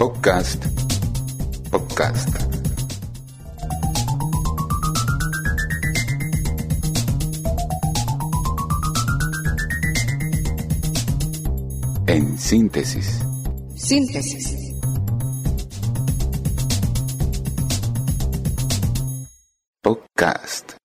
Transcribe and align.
Podcast. 0.00 0.64
Podcast. 1.70 2.30
En 12.06 12.38
síntesis. 12.38 13.20
Síntesis. 13.76 14.72
Podcast. 19.82 20.76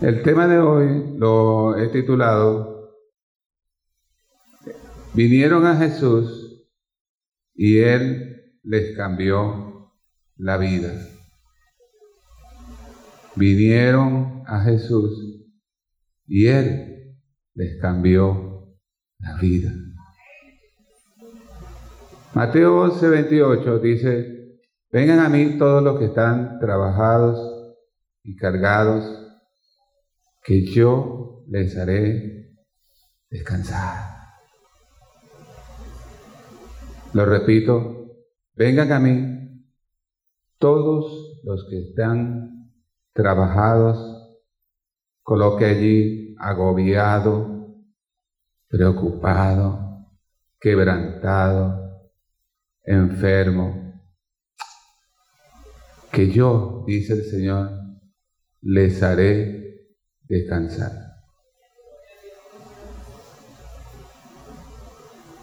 El 0.00 0.24
tema 0.24 0.48
de 0.48 0.58
hoy 0.58 1.14
lo 1.16 1.76
he 1.76 1.86
titulado 1.90 2.75
Vinieron 5.16 5.64
a 5.64 5.76
Jesús 5.78 6.62
y 7.54 7.78
Él 7.78 8.52
les 8.62 8.94
cambió 8.94 9.94
la 10.36 10.58
vida. 10.58 10.92
Vinieron 13.34 14.42
a 14.46 14.60
Jesús 14.60 15.42
y 16.26 16.48
Él 16.48 17.16
les 17.54 17.80
cambió 17.80 18.76
la 19.18 19.38
vida. 19.38 19.72
Mateo 22.34 22.82
11, 22.82 23.08
28 23.08 23.78
dice, 23.78 24.60
vengan 24.92 25.20
a 25.20 25.30
mí 25.30 25.56
todos 25.56 25.82
los 25.82 25.98
que 25.98 26.04
están 26.04 26.58
trabajados 26.60 27.78
y 28.22 28.36
cargados 28.36 29.32
que 30.44 30.66
yo 30.66 31.42
les 31.48 31.74
haré 31.78 32.54
descansar. 33.30 34.05
Lo 37.16 37.24
repito, 37.24 38.14
vengan 38.56 38.92
a 38.92 39.00
mí 39.00 39.64
todos 40.58 41.40
los 41.44 41.66
que 41.70 41.78
están 41.78 42.70
trabajados, 43.14 44.36
coloque 45.22 45.64
allí 45.64 46.36
agobiado, 46.38 47.74
preocupado, 48.68 50.10
quebrantado, 50.60 52.10
enfermo, 52.84 53.98
que 56.12 56.30
yo, 56.30 56.84
dice 56.86 57.14
el 57.14 57.24
Señor, 57.24 57.70
les 58.60 59.02
haré 59.02 59.88
descansar. 60.28 61.05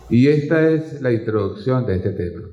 Y 0.09 0.28
esta 0.28 0.70
es 0.70 1.02
la 1.02 1.12
introducción 1.12 1.86
de 1.86 1.96
este 1.96 2.12
tema. 2.12 2.48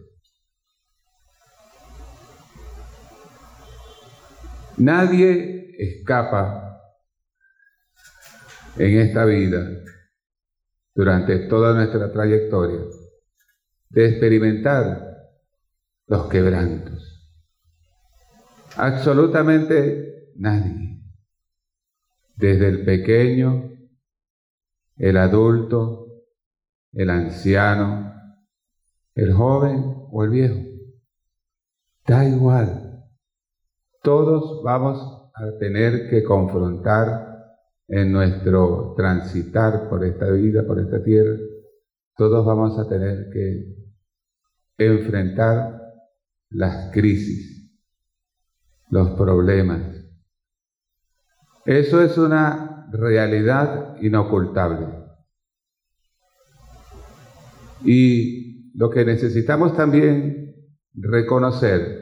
Nadie 4.79 5.75
escapa 5.79 6.81
en 8.79 8.99
esta 8.99 9.25
vida 9.27 9.69
durante 10.95 11.39
toda 11.49 11.75
nuestra 11.75 12.11
trayectoria 12.13 12.81
de 13.91 14.09
experimentar 14.09 15.07
los 16.07 16.29
quebrantos. 16.29 17.31
Absolutamente 18.77 20.33
nadie 20.37 20.91
desde 22.41 22.69
el 22.69 22.85
pequeño, 22.85 23.71
el 24.97 25.17
adulto, 25.19 26.07
el 26.93 27.11
anciano, 27.11 28.13
el 29.15 29.33
joven 29.33 30.07
o 30.11 30.25
el 30.25 30.31
viejo. 30.31 30.59
Da 32.07 32.25
igual. 32.25 33.05
Todos 34.03 34.63
vamos 34.65 35.31
a 35.35 35.59
tener 35.59 36.09
que 36.09 36.25
confrontar 36.25 37.29
en 37.89 38.13
nuestro 38.13 38.95
transitar 38.97 39.89
por 39.89 40.05
esta 40.05 40.31
vida, 40.31 40.65
por 40.67 40.79
esta 40.79 41.03
tierra, 41.03 41.37
todos 42.17 42.45
vamos 42.47 42.79
a 42.79 42.89
tener 42.89 43.31
que 43.33 43.77
enfrentar 44.79 45.81
las 46.51 46.93
crisis, 46.93 47.73
los 48.91 49.11
problemas, 49.11 50.01
eso 51.67 52.03
es 52.03 52.17
una 52.17 52.89
realidad 52.91 53.97
inocultable. 54.01 55.00
Y 57.85 58.71
lo 58.75 58.91
que 58.91 59.05
necesitamos 59.05 59.77
también 59.77 60.55
reconocer 60.95 62.01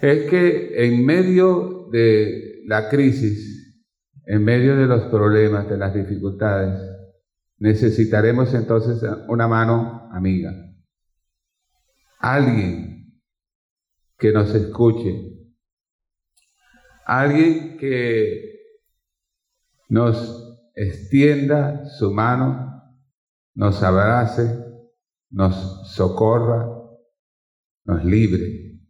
es 0.00 0.28
que 0.28 0.84
en 0.86 1.04
medio 1.04 1.88
de 1.90 2.62
la 2.66 2.88
crisis, 2.88 3.84
en 4.26 4.44
medio 4.44 4.76
de 4.76 4.86
los 4.86 5.04
problemas, 5.04 5.68
de 5.68 5.78
las 5.78 5.94
dificultades, 5.94 6.80
necesitaremos 7.58 8.52
entonces 8.54 9.02
una 9.28 9.48
mano 9.48 10.08
amiga, 10.12 10.52
alguien 12.18 13.20
que 14.18 14.32
nos 14.32 14.54
escuche, 14.54 15.36
alguien 17.06 17.78
que 17.78 18.56
nos 19.88 20.58
extienda 20.74 21.86
su 21.86 22.12
mano, 22.12 22.65
nos 23.56 23.82
abrace, 23.82 24.48
nos 25.30 25.90
socorra, 25.94 26.68
nos 27.84 28.04
libre, 28.04 28.80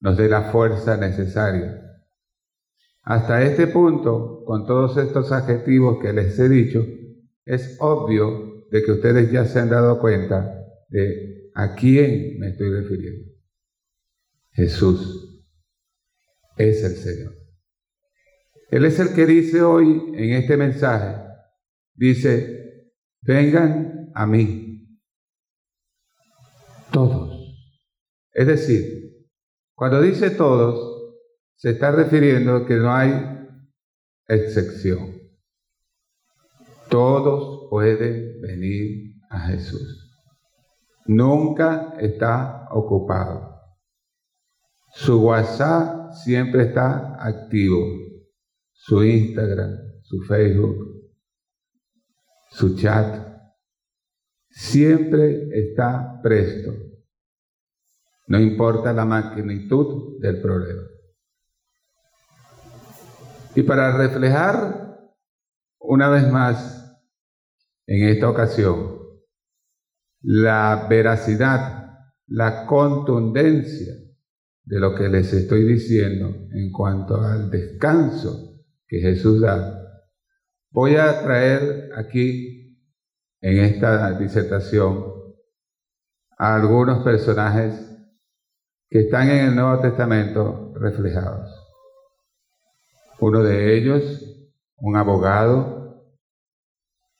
nos 0.00 0.16
dé 0.16 0.28
la 0.28 0.50
fuerza 0.50 0.96
necesaria. 0.96 1.80
Hasta 3.02 3.42
este 3.42 3.68
punto, 3.68 4.42
con 4.44 4.66
todos 4.66 4.96
estos 4.98 5.32
adjetivos 5.32 5.98
que 6.02 6.12
les 6.12 6.38
he 6.38 6.48
dicho, 6.48 6.84
es 7.44 7.78
obvio 7.80 8.66
de 8.70 8.82
que 8.82 8.92
ustedes 8.92 9.30
ya 9.30 9.44
se 9.46 9.60
han 9.60 9.70
dado 9.70 9.98
cuenta 10.00 10.52
de 10.88 11.50
a 11.54 11.74
quién 11.74 12.38
me 12.38 12.50
estoy 12.50 12.70
refiriendo. 12.70 13.32
Jesús 14.50 15.44
es 16.56 16.82
el 16.82 16.96
Señor. 16.96 17.34
Él 18.70 18.84
es 18.84 18.98
el 18.98 19.14
que 19.14 19.26
dice 19.26 19.62
hoy 19.62 20.12
en 20.14 20.32
este 20.32 20.56
mensaje, 20.56 21.22
dice, 21.94 22.92
vengan 23.22 23.87
a 24.18 24.26
mí, 24.26 24.98
todos. 26.90 27.54
Es 28.32 28.48
decir, 28.48 28.82
cuando 29.76 30.00
dice 30.02 30.30
todos, 30.30 31.14
se 31.54 31.70
está 31.70 31.92
refiriendo 31.92 32.66
que 32.66 32.74
no 32.74 32.92
hay 32.92 33.12
excepción. 34.26 35.16
Todos 36.90 37.68
pueden 37.70 38.40
venir 38.40 39.14
a 39.30 39.38
Jesús. 39.46 40.10
Nunca 41.06 41.94
está 42.00 42.66
ocupado. 42.72 43.54
Su 44.94 45.22
WhatsApp 45.22 46.12
siempre 46.24 46.64
está 46.64 47.14
activo 47.24 47.78
su 48.72 49.04
Instagram, 49.04 49.76
su 50.02 50.22
Facebook, 50.22 51.12
su 52.50 52.74
chat, 52.76 53.27
siempre 54.58 55.48
está 55.52 56.20
presto. 56.20 56.72
No 58.26 58.40
importa 58.40 58.92
la 58.92 59.04
magnitud 59.04 60.20
del 60.20 60.40
problema. 60.40 60.82
Y 63.54 63.62
para 63.62 63.96
reflejar 63.96 64.98
una 65.78 66.08
vez 66.08 66.28
más, 66.30 66.74
en 67.86 68.08
esta 68.08 68.28
ocasión, 68.28 68.98
la 70.22 70.86
veracidad, 70.90 72.10
la 72.26 72.66
contundencia 72.66 73.94
de 74.64 74.80
lo 74.80 74.94
que 74.94 75.08
les 75.08 75.32
estoy 75.32 75.64
diciendo 75.64 76.34
en 76.52 76.72
cuanto 76.72 77.22
al 77.22 77.48
descanso 77.48 78.60
que 78.88 78.98
Jesús 78.98 79.40
da, 79.40 80.02
voy 80.70 80.96
a 80.96 81.22
traer 81.22 81.90
aquí 81.96 82.58
en 83.40 83.58
esta 83.58 84.18
disertación 84.18 85.12
a 86.38 86.56
algunos 86.56 87.04
personajes 87.04 87.88
que 88.88 89.00
están 89.00 89.28
en 89.28 89.46
el 89.46 89.56
Nuevo 89.56 89.80
Testamento 89.80 90.72
reflejados. 90.76 91.50
Uno 93.20 93.42
de 93.42 93.76
ellos, 93.76 94.50
un 94.76 94.96
abogado, 94.96 95.78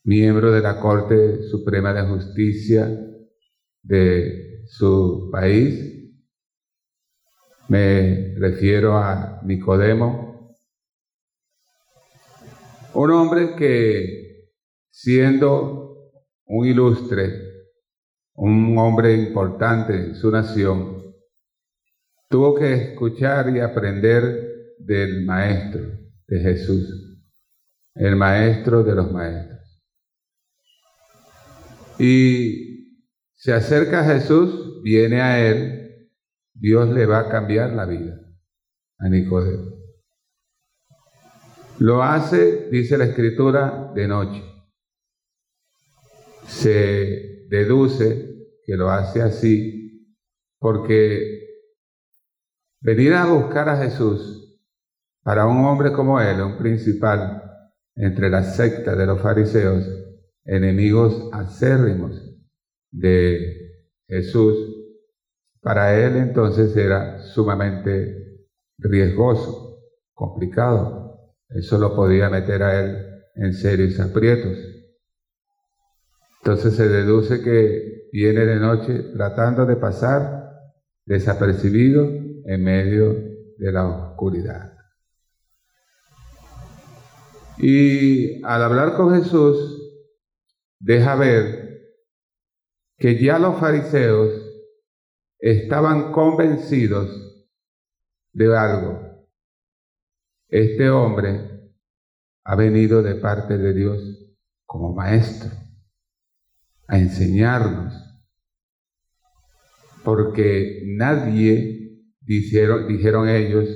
miembro 0.05 0.53
de 0.53 0.63
la 0.63 0.81
Corte 0.81 1.43
Suprema 1.43 1.93
de 1.93 2.07
Justicia 2.07 2.89
de 3.83 4.65
su 4.67 5.29
país. 5.31 6.15
Me 7.69 8.35
refiero 8.39 8.97
a 8.97 9.41
Nicodemo, 9.45 10.57
un 12.95 13.11
hombre 13.11 13.55
que 13.57 14.55
siendo 14.91 15.88
un 16.49 16.67
ilustre, 16.67 17.33
un 18.35 18.77
hombre 18.79 19.15
importante 19.15 19.95
en 19.95 20.15
su 20.15 20.31
nación, 20.31 21.15
tuvo 22.29 22.55
que 22.55 22.73
escuchar 22.73 23.55
y 23.55 23.61
aprender 23.61 24.75
del 24.79 25.25
Maestro, 25.25 25.83
de 26.27 26.41
Jesús, 26.41 27.21
el 27.95 28.17
Maestro 28.17 28.83
de 28.83 28.95
los 28.95 29.13
Maestros. 29.13 29.59
Y 31.99 33.05
se 33.35 33.53
acerca 33.53 34.01
a 34.01 34.15
Jesús, 34.15 34.83
viene 34.83 35.21
a 35.21 35.47
él, 35.47 36.11
Dios 36.55 36.89
le 36.89 37.07
va 37.07 37.21
a 37.21 37.29
cambiar 37.29 37.73
la 37.73 37.85
vida 37.85 38.19
a 38.99 39.09
Nicodemo. 39.09 39.79
Lo 41.79 42.03
hace, 42.03 42.69
dice 42.71 42.99
la 42.99 43.05
escritura, 43.05 43.93
de 43.95 44.09
noche. 44.09 44.43
Se 46.49 47.47
deduce 47.49 48.49
que 48.65 48.77
lo 48.77 48.91
hace 48.91 49.23
así 49.23 50.15
porque 50.59 51.47
venir 52.81 53.15
a 53.15 53.27
buscar 53.27 53.69
a 53.69 53.77
Jesús 53.77 54.59
para 55.23 55.47
un 55.47 55.65
hombre 55.65 55.93
como 55.93 56.21
él, 56.21 56.41
un 56.41 56.59
principal 56.59 57.43
entre 57.95 58.31
la 58.31 58.43
secta 58.43 58.97
de 58.97 59.07
los 59.07 59.21
fariseos, 59.21 59.87
enemigos 60.45 61.29
acérrimos 61.33 62.19
de 62.91 63.85
Jesús, 64.09 64.57
para 65.61 65.99
él 65.99 66.17
entonces 66.17 66.75
era 66.77 67.21
sumamente 67.21 68.47
riesgoso, 68.79 69.83
complicado. 70.15 71.35
Eso 71.51 71.79
lo 71.79 71.95
podía 71.95 72.31
meter 72.31 72.63
a 72.63 72.81
él 72.81 73.23
en 73.35 73.53
serios 73.53 74.01
aprietos. 74.01 74.78
Entonces 76.41 76.75
se 76.77 76.89
deduce 76.89 77.43
que 77.43 78.09
viene 78.13 78.47
de 78.47 78.57
noche 78.57 79.13
tratando 79.15 79.67
de 79.67 79.77
pasar 79.77 80.49
desapercibido 81.05 82.05
en 82.45 82.65
medio 82.65 83.13
de 83.59 83.73
la 83.73 83.87
oscuridad. 83.87 84.73
Y 87.59 88.43
al 88.45 88.63
hablar 88.63 88.97
con 88.97 89.15
Jesús, 89.15 89.83
deja 90.79 91.17
ver 91.17 91.69
que 92.97 93.21
ya 93.23 93.39
los 93.39 93.59
fariseos 93.59 94.31
estaban 95.39 96.13
convencidos 96.13 97.09
de 98.33 98.57
algo, 98.57 99.27
este 100.49 100.89
hombre 100.89 101.73
ha 102.45 102.55
venido 102.55 103.03
de 103.03 103.17
parte 103.17 103.59
de 103.59 103.75
Dios 103.75 104.01
como 104.65 104.95
maestro 104.95 105.68
a 106.89 106.99
enseñarnos, 106.99 107.95
porque 110.03 110.83
nadie, 110.97 112.03
dijeron, 112.21 112.89
dijeron 112.89 113.29
ellos, 113.29 113.69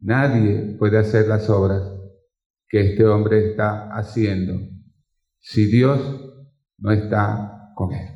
nadie 0.00 0.76
puede 0.78 0.98
hacer 0.98 1.28
las 1.28 1.48
obras 1.48 1.82
que 2.68 2.80
este 2.80 3.04
hombre 3.04 3.50
está 3.50 3.96
haciendo 3.96 4.54
si 5.38 5.66
Dios 5.66 6.00
no 6.78 6.90
está 6.90 7.72
con 7.76 7.92
él. 7.92 8.08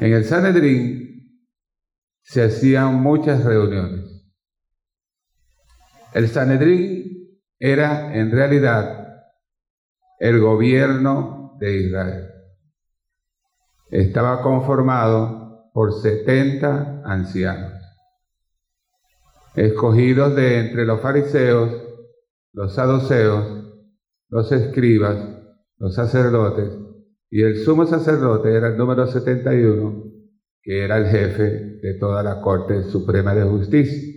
En 0.00 0.12
el 0.12 0.24
Sanedrín 0.24 1.40
se 2.20 2.42
hacían 2.42 3.00
muchas 3.00 3.42
reuniones 3.44 4.14
el 6.14 6.28
Sanedrín 6.28 7.40
era 7.58 8.14
en 8.14 8.30
realidad 8.30 9.24
el 10.20 10.40
gobierno 10.40 11.56
de 11.58 11.76
Israel. 11.76 12.33
Estaba 13.94 14.42
conformado 14.42 15.70
por 15.72 15.92
70 15.92 17.02
ancianos, 17.04 17.72
escogidos 19.54 20.34
de 20.34 20.58
entre 20.58 20.84
los 20.84 21.00
fariseos, 21.00 21.70
los 22.52 22.74
saduceos, 22.74 23.72
los 24.28 24.50
escribas, 24.52 25.16
los 25.78 25.94
sacerdotes, 25.94 26.70
y 27.30 27.42
el 27.42 27.64
sumo 27.64 27.86
sacerdote 27.86 28.52
era 28.52 28.68
el 28.68 28.76
número 28.76 29.06
71, 29.06 30.04
que 30.62 30.84
era 30.84 30.98
el 30.98 31.06
jefe 31.06 31.78
de 31.80 31.94
toda 31.98 32.22
la 32.22 32.40
Corte 32.40 32.82
Suprema 32.82 33.34
de 33.34 33.44
Justicia 33.44 34.14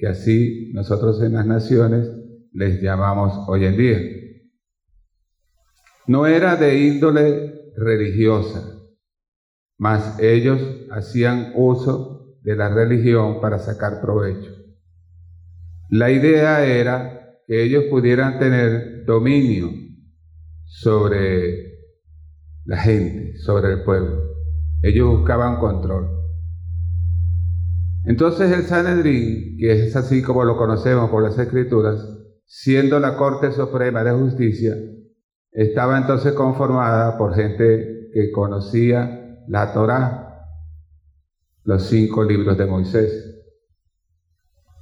que 0.00 0.08
así 0.08 0.72
nosotros 0.72 1.22
en 1.22 1.34
las 1.34 1.44
naciones 1.44 2.10
les 2.52 2.80
llamamos 2.80 3.46
hoy 3.46 3.66
en 3.66 3.76
día. 3.76 3.98
No 6.06 6.26
era 6.26 6.56
de 6.56 6.78
índole 6.78 7.70
religiosa, 7.76 8.79
mas 9.80 10.20
ellos 10.20 10.60
hacían 10.90 11.52
uso 11.54 12.36
de 12.42 12.54
la 12.54 12.68
religión 12.68 13.40
para 13.40 13.58
sacar 13.58 14.02
provecho. 14.02 14.50
La 15.88 16.10
idea 16.10 16.66
era 16.66 17.38
que 17.46 17.62
ellos 17.62 17.84
pudieran 17.88 18.38
tener 18.38 19.06
dominio 19.06 19.70
sobre 20.66 21.78
la 22.66 22.76
gente, 22.76 23.38
sobre 23.38 23.72
el 23.72 23.82
pueblo. 23.82 24.22
Ellos 24.82 25.18
buscaban 25.18 25.58
control. 25.58 26.10
Entonces 28.04 28.52
el 28.52 28.64
Sanedrín, 28.64 29.56
que 29.58 29.86
es 29.86 29.96
así 29.96 30.20
como 30.20 30.44
lo 30.44 30.58
conocemos 30.58 31.08
por 31.08 31.22
las 31.22 31.38
escrituras, 31.38 32.06
siendo 32.44 33.00
la 33.00 33.16
Corte 33.16 33.50
Suprema 33.50 34.04
de 34.04 34.12
Justicia, 34.12 34.76
estaba 35.52 35.96
entonces 35.96 36.34
conformada 36.34 37.16
por 37.16 37.34
gente 37.34 38.10
que 38.12 38.30
conocía 38.30 39.19
la 39.50 39.72
Torá, 39.72 40.46
los 41.64 41.82
cinco 41.88 42.22
libros 42.22 42.56
de 42.56 42.66
Moisés. 42.66 43.34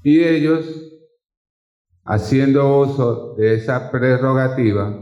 Y 0.03 0.23
ellos, 0.23 0.67
haciendo 2.05 2.81
uso 2.81 3.35
de 3.37 3.55
esa 3.55 3.91
prerrogativa, 3.91 4.95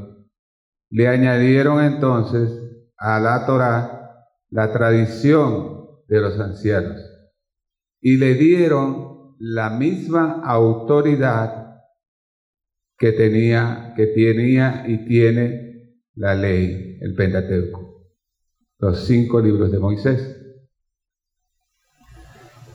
le 0.91 1.09
añadieron 1.09 1.83
entonces 1.83 2.49
a 2.97 3.19
la 3.19 3.45
Torá 3.45 4.29
la 4.51 4.73
tradición 4.73 5.89
de 6.07 6.21
los 6.21 6.39
ancianos 6.39 7.01
y 8.01 8.19
le 8.19 8.35
dieron 8.35 9.35
la 9.41 9.71
misma 9.71 10.43
autoridad 10.45 11.83
que 12.97 13.11
tenía, 13.11 13.95
que 13.97 14.07
tenía 14.07 14.85
y 14.87 15.05
tiene 15.07 15.99
la 16.15 16.37
ley, 16.37 16.99
el 17.01 17.17
Pentateuco, 17.17 17.86
los 18.79 19.07
cinco 19.07 19.41
libros 19.41 19.71
de 19.71 19.79
Moisés. 19.79 20.43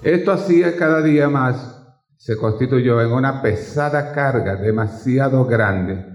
Esto 0.03 0.31
hacía 0.31 0.75
cada 0.77 1.01
día 1.03 1.29
más, 1.29 1.77
se 2.17 2.38
constituyó 2.38 3.01
en 3.01 3.12
una 3.12 3.41
pesada 3.41 4.13
carga 4.13 4.55
demasiado 4.55 5.46
grande 5.46 6.05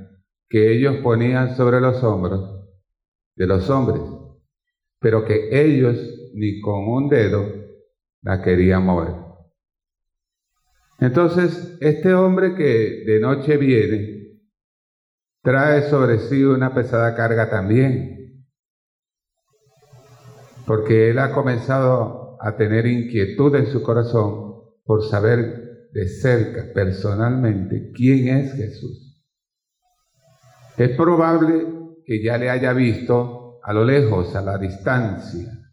que 0.49 0.73
ellos 0.73 0.97
ponían 1.03 1.57
sobre 1.57 1.81
los 1.81 2.03
hombros 2.03 2.65
de 3.37 3.47
los 3.47 3.69
hombres, 3.71 4.03
pero 4.99 5.25
que 5.25 5.49
ellos 5.53 5.97
ni 6.35 6.61
con 6.61 6.89
un 6.89 7.09
dedo 7.09 7.45
la 8.23 8.43
quería 8.43 8.81
mover. 8.81 9.15
Entonces, 10.99 11.77
este 11.81 12.15
hombre 12.15 12.55
que 12.55 13.05
de 13.07 13.21
noche 13.21 13.57
viene, 13.57 14.41
trae 15.43 15.83
sobre 15.83 16.19
sí 16.19 16.43
una 16.43 16.75
pesada 16.75 17.15
carga 17.15 17.51
también, 17.51 18.26
porque 20.67 21.11
él 21.11 21.19
ha 21.19 21.33
comenzado 21.33 22.37
a 22.41 22.57
tener 22.57 22.87
inquietud 22.87 23.55
en 23.55 23.67
su 23.67 23.83
corazón 23.83 24.63
por 24.85 25.05
saber 25.05 25.89
de 25.93 26.09
cerca, 26.09 26.73
personalmente, 26.75 27.93
quién 27.95 28.29
es 28.37 28.53
Jesús. 28.55 29.25
Es 30.77 30.91
probable 30.97 31.67
que 32.05 32.23
ya 32.23 32.37
le 32.37 32.51
haya 32.51 32.73
visto 32.73 33.59
a 33.63 33.73
lo 33.73 33.85
lejos, 33.85 34.35
a 34.37 34.43
la 34.43 34.59
distancia, 34.59 35.67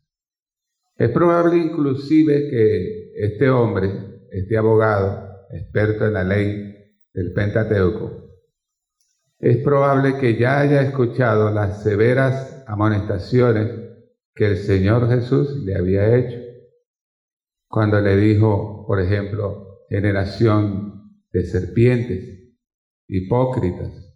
es 0.96 1.10
probable 1.10 1.58
inclusive 1.58 2.50
que 2.50 3.12
este 3.16 3.50
hombre, 3.50 4.22
este 4.32 4.58
abogado, 4.58 5.28
experto 5.52 6.06
en 6.06 6.14
la 6.14 6.24
ley 6.24 6.76
del 7.14 7.34
Pentateuco, 7.34 8.24
es 9.40 9.58
probable 9.58 10.18
que 10.18 10.38
ya 10.38 10.60
haya 10.60 10.82
escuchado 10.82 11.52
las 11.52 11.84
severas 11.84 12.64
amonestaciones 12.68 13.83
que 14.36 14.48
el 14.48 14.58
Señor 14.58 15.10
Jesús 15.10 15.64
le 15.64 15.76
había 15.76 16.16
hecho 16.18 16.40
cuando 17.70 18.00
le 18.00 18.16
dijo, 18.16 18.86
por 18.86 19.00
ejemplo, 19.00 19.84
generación 19.90 21.24
de 21.32 21.44
serpientes, 21.44 22.54
hipócritas, 23.08 24.14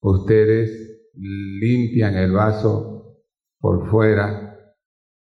ustedes 0.00 1.10
limpian 1.14 2.14
el 2.16 2.32
vaso 2.32 3.24
por 3.58 3.90
fuera 3.90 4.74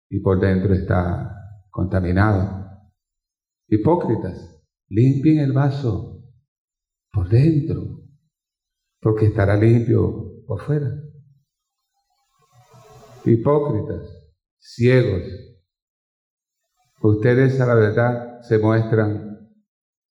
y 0.09 0.19
por 0.19 0.39
dentro 0.39 0.73
está 0.73 1.31
contaminado. 1.69 2.67
Hipócritas, 3.67 4.63
limpien 4.89 5.39
el 5.39 5.53
vaso 5.53 6.23
por 7.11 7.29
dentro, 7.29 8.01
porque 8.99 9.27
estará 9.27 9.55
limpio 9.55 10.43
por 10.47 10.59
fuera. 10.59 10.89
Hipócritas, 13.25 14.01
ciegos. 14.59 15.23
Ustedes 17.01 17.59
a 17.59 17.65
la 17.65 17.75
verdad 17.75 18.41
se 18.41 18.59
muestran 18.59 19.33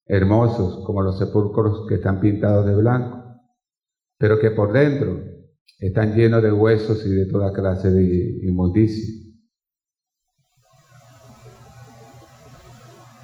hermosos 0.05 0.85
como 0.85 1.01
los 1.01 1.17
sepulcros 1.17 1.87
que 1.87 1.95
están 1.95 2.19
pintados 2.19 2.65
de 2.65 2.75
blanco, 2.75 3.23
pero 4.17 4.39
que 4.39 4.51
por 4.51 4.73
dentro 4.73 5.23
están 5.79 6.15
llenos 6.15 6.43
de 6.43 6.51
huesos 6.51 7.05
y 7.05 7.09
de 7.09 7.25
toda 7.25 7.53
clase 7.53 7.89
de 7.89 8.39
inmundicia. 8.43 9.23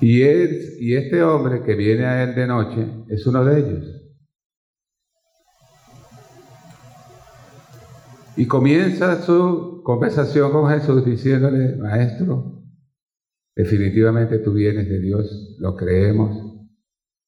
Y, 0.01 0.21
él, 0.21 0.77
y 0.79 0.95
este 0.95 1.21
hombre 1.21 1.61
que 1.63 1.75
viene 1.75 2.05
a 2.05 2.23
él 2.23 2.33
de 2.33 2.47
noche 2.47 2.87
es 3.09 3.27
uno 3.27 3.43
de 3.43 3.59
ellos. 3.59 3.98
Y 8.39 8.47
comienza 8.47 9.21
su 9.21 9.81
conversación 9.83 10.53
con 10.53 10.69
Jesús 10.69 11.03
diciéndole, 11.03 11.75
Maestro, 11.75 12.63
definitivamente 13.53 14.39
tú 14.39 14.53
vienes 14.53 14.87
de 14.87 14.97
Dios, 15.01 15.57
lo 15.59 15.75
creemos, 15.75 16.41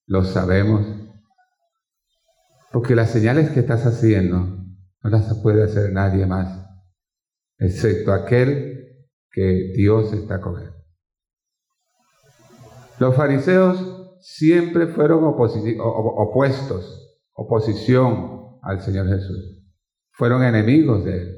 lo 0.08 0.24
sabemos, 0.24 0.88
porque 2.72 2.96
las 2.96 3.10
señales 3.10 3.50
que 3.50 3.60
estás 3.60 3.86
haciendo 3.86 4.38
no 5.04 5.10
las 5.10 5.38
puede 5.44 5.64
hacer 5.64 5.92
nadie 5.92 6.26
más, 6.26 6.66
excepto 7.58 8.14
aquel 8.14 9.10
que 9.34 9.74
Dios 9.76 10.14
está 10.14 10.40
con 10.40 10.62
él. 10.62 10.72
Los 13.00 13.18
fariseos 13.18 14.16
siempre 14.22 14.88
fueron 14.88 15.26
opuestos, 15.26 17.20
oposición 17.34 18.60
al 18.62 18.80
Señor 18.80 19.10
Jesús. 19.10 19.61
Fueron 20.22 20.44
enemigos 20.44 21.04
de 21.04 21.18
Él. 21.18 21.38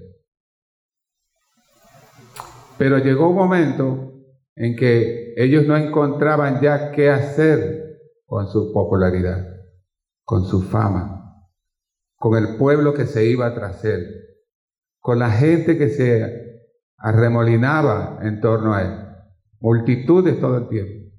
Pero 2.78 2.98
llegó 2.98 3.30
un 3.30 3.36
momento 3.38 4.12
en 4.58 4.76
que 4.76 5.36
ellos 5.38 5.66
no 5.66 5.78
encontraban 5.78 6.60
ya 6.60 6.92
qué 6.92 7.10
hacer 7.10 8.02
con 8.26 8.50
su 8.50 8.74
popularidad, 8.74 9.48
con 10.26 10.44
su 10.44 10.64
fama, 10.64 11.48
con 12.18 12.38
el 12.38 12.58
pueblo 12.58 12.94
que 12.94 13.06
se 13.06 13.26
iba 13.26 13.56
tras 13.56 13.86
Él, 13.86 14.06
con 15.00 15.18
la 15.18 15.32
gente 15.32 15.78
que 15.78 15.88
se 15.88 16.74
arremolinaba 16.98 18.20
en 18.22 18.42
torno 18.42 18.74
a 18.74 18.82
Él, 18.82 19.00
multitudes 19.62 20.42
todo 20.42 20.58
el 20.58 20.68
tiempo 20.68 21.10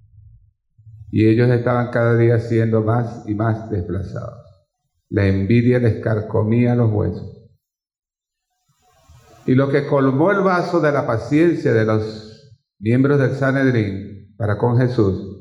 y 1.10 1.26
ellos 1.30 1.48
estaban 1.48 1.90
cada 1.90 2.14
día 2.18 2.40
siendo 2.40 2.82
más 2.82 3.26
y 3.26 3.34
más 3.34 3.70
desplazados. 3.70 4.50
La 5.08 5.26
envidia 5.26 5.78
les 5.78 6.02
carcomía 6.02 6.74
los 6.74 6.92
huesos. 6.92 7.43
Y 9.46 9.54
lo 9.54 9.68
que 9.68 9.86
colmó 9.86 10.30
el 10.30 10.40
vaso 10.40 10.80
de 10.80 10.92
la 10.92 11.06
paciencia 11.06 11.72
de 11.72 11.84
los 11.84 12.54
miembros 12.78 13.18
del 13.18 13.32
Sanedrín 13.32 14.34
para 14.36 14.56
con 14.56 14.78
Jesús 14.78 15.34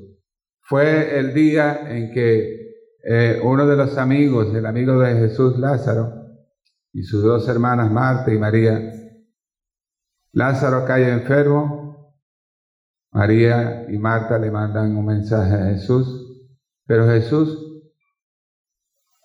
fue 0.62 1.20
el 1.20 1.34
día 1.34 1.90
en 1.90 2.12
que 2.12 2.64
eh, 3.06 3.40
uno 3.44 3.66
de 3.68 3.76
los 3.76 3.98
amigos, 3.98 4.54
el 4.54 4.66
amigo 4.66 5.00
de 5.00 5.16
Jesús 5.16 5.58
Lázaro, 5.58 6.14
y 6.94 7.04
sus 7.04 7.24
dos 7.24 7.48
hermanas 7.48 7.92
Marta 7.92 8.34
y 8.34 8.38
María, 8.38 8.94
Lázaro 10.32 10.86
cae 10.86 11.12
enfermo 11.12 11.84
María 13.14 13.86
y 13.90 13.98
Marta 14.00 14.40
le 14.40 14.50
mandan 14.50 14.96
un 14.98 15.06
mensaje 15.06 15.54
a 15.54 15.66
Jesús, 15.66 16.50
pero 16.86 17.06
Jesús 17.08 17.74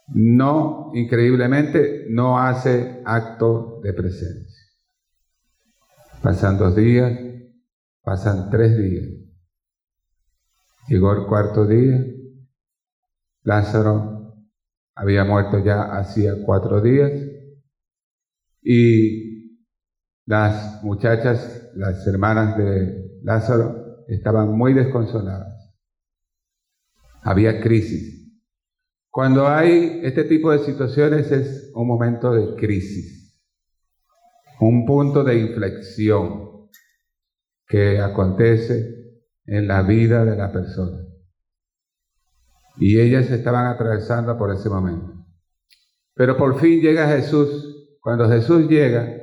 no, 0.09 0.91
increíblemente, 0.95 2.07
no 2.11 2.39
hace 2.39 3.03
acto 3.05 3.81
de 3.83 3.93
presencia. 3.95 4.48
Pasan 6.23 6.59
dos 6.59 6.75
días, 6.75 7.13
pasan 8.03 8.51
tres 8.51 8.77
días. 8.77 9.07
Llegó 10.89 11.13
el 11.13 11.27
cuarto 11.27 11.67
día, 11.67 12.05
Lázaro 13.43 14.19
había 14.95 15.25
muerto 15.25 15.59
ya 15.65 15.97
hacía 15.97 16.35
cuatro 16.45 16.81
días 16.81 17.13
y 18.63 19.63
las 20.27 20.83
muchachas, 20.83 21.71
las 21.75 22.05
hermanas 22.07 22.59
de 22.59 23.21
Lázaro 23.23 24.05
estaban 24.09 24.57
muy 24.57 24.75
desconsoladas. 24.75 25.73
Había 27.23 27.61
crisis. 27.61 28.19
Cuando 29.09 29.47
hay 29.47 30.01
este 30.03 30.25
tipo 30.25 30.51
de 30.51 30.59
situaciones 30.59 31.31
es 31.31 31.71
un 31.75 31.87
momento 31.87 32.33
de 32.33 32.57
crisis, 32.57 33.18
un 34.61 34.87
punto 34.87 35.25
de 35.25 35.39
inflexión 35.39 36.69
que 37.67 38.01
acontece 38.01 38.99
en 39.47 39.69
la 39.69 39.83
vida 39.83 40.25
de 40.25 40.37
la 40.37 40.53
persona. 40.53 41.05
Y 42.77 43.01
ellas 43.01 43.31
estaban 43.31 43.67
atravesando 43.67 44.37
por 44.39 44.53
ese 44.53 44.69
momento. 44.69 45.13
Pero 46.15 46.37
por 46.37 46.59
fin 46.59 46.81
llega 46.81 47.09
Jesús. 47.09 47.99
Cuando 48.01 48.29
Jesús 48.29 48.69
llega, 48.69 49.15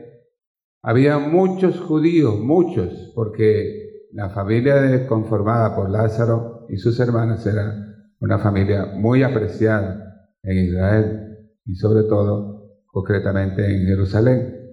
había 0.82 1.18
muchos 1.18 1.80
judíos, 1.80 2.39
muchos, 2.39 3.12
porque 3.15 4.08
la 4.12 4.30
familia 4.30 5.08
conformada 5.08 5.75
por 5.75 5.89
Lázaro 5.89 6.65
y 6.70 6.77
sus 6.77 7.00
hermanas 7.00 7.46
era 7.46 7.86
una 8.20 8.39
familia 8.39 8.86
muy 8.94 9.24
apreciada 9.24 10.30
en 10.44 10.58
Israel 10.58 11.50
y 11.65 11.75
sobre 11.75 12.04
todo 12.04 12.80
concretamente 12.88 13.65
en 13.65 13.88
Jerusalén. 13.88 14.64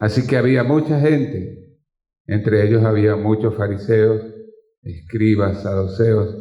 Así 0.00 0.26
que 0.26 0.36
había 0.36 0.64
mucha 0.64 0.98
gente, 0.98 1.78
entre 2.26 2.66
ellos 2.66 2.82
había 2.84 3.14
muchos 3.14 3.54
fariseos, 3.54 4.22
escribas, 4.82 5.62
saduceos, 5.62 6.34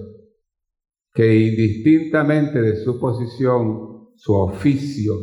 que 1.13 1.35
indistintamente 1.35 2.61
de 2.61 2.77
su 2.77 2.99
posición, 2.99 4.09
su 4.15 4.33
oficio, 4.33 5.13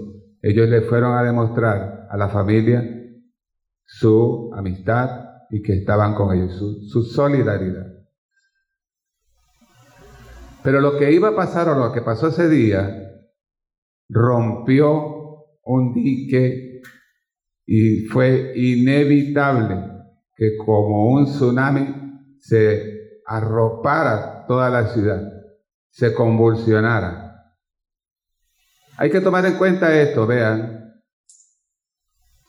ellos 0.42 0.68
le 0.68 0.82
fueron 0.82 1.16
a 1.16 1.24
demostrar 1.24 2.06
a 2.08 2.16
la 2.16 2.28
familia 2.28 2.84
su 3.84 4.50
amistad, 4.54 5.26
y 5.50 5.62
que 5.62 5.74
estaban 5.74 6.14
con 6.14 6.36
ellos, 6.36 6.54
su, 6.56 7.02
solidaridad. 7.04 7.86
Pero 10.62 10.80
lo 10.80 10.98
que 10.98 11.12
iba 11.12 11.28
a 11.28 11.36
pasar 11.36 11.68
o 11.68 11.78
lo 11.78 11.92
que 11.92 12.02
pasó 12.02 12.28
ese 12.28 12.48
día 12.48 13.02
rompió 14.08 15.44
un 15.64 15.92
dique 15.94 16.65
y 17.66 18.06
fue 18.06 18.52
inevitable 18.54 19.76
que 20.34 20.56
como 20.56 21.10
un 21.10 21.26
tsunami 21.26 22.38
se 22.38 23.20
arropara 23.26 24.46
toda 24.46 24.70
la 24.70 24.86
ciudad, 24.86 25.22
se 25.90 26.14
convulsionara. 26.14 27.26
Hay 28.98 29.10
que 29.10 29.20
tomar 29.20 29.44
en 29.44 29.58
cuenta 29.58 30.00
esto, 30.00 30.26
vean, 30.26 30.76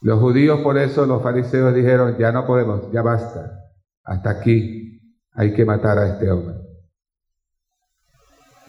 los 0.01 0.19
judíos 0.19 0.61
por 0.61 0.77
eso, 0.77 1.05
los 1.05 1.23
fariseos 1.23 1.73
dijeron, 1.73 2.17
ya 2.17 2.31
no 2.31 2.45
podemos, 2.45 2.91
ya 2.91 3.01
basta, 3.01 3.71
hasta 4.03 4.29
aquí 4.29 5.01
hay 5.33 5.53
que 5.53 5.65
matar 5.65 5.97
a 5.97 6.07
este 6.07 6.29
hombre. 6.29 6.55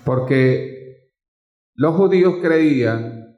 Porque 0.04 1.12
los 1.74 1.94
judíos 1.94 2.36
creían 2.40 3.36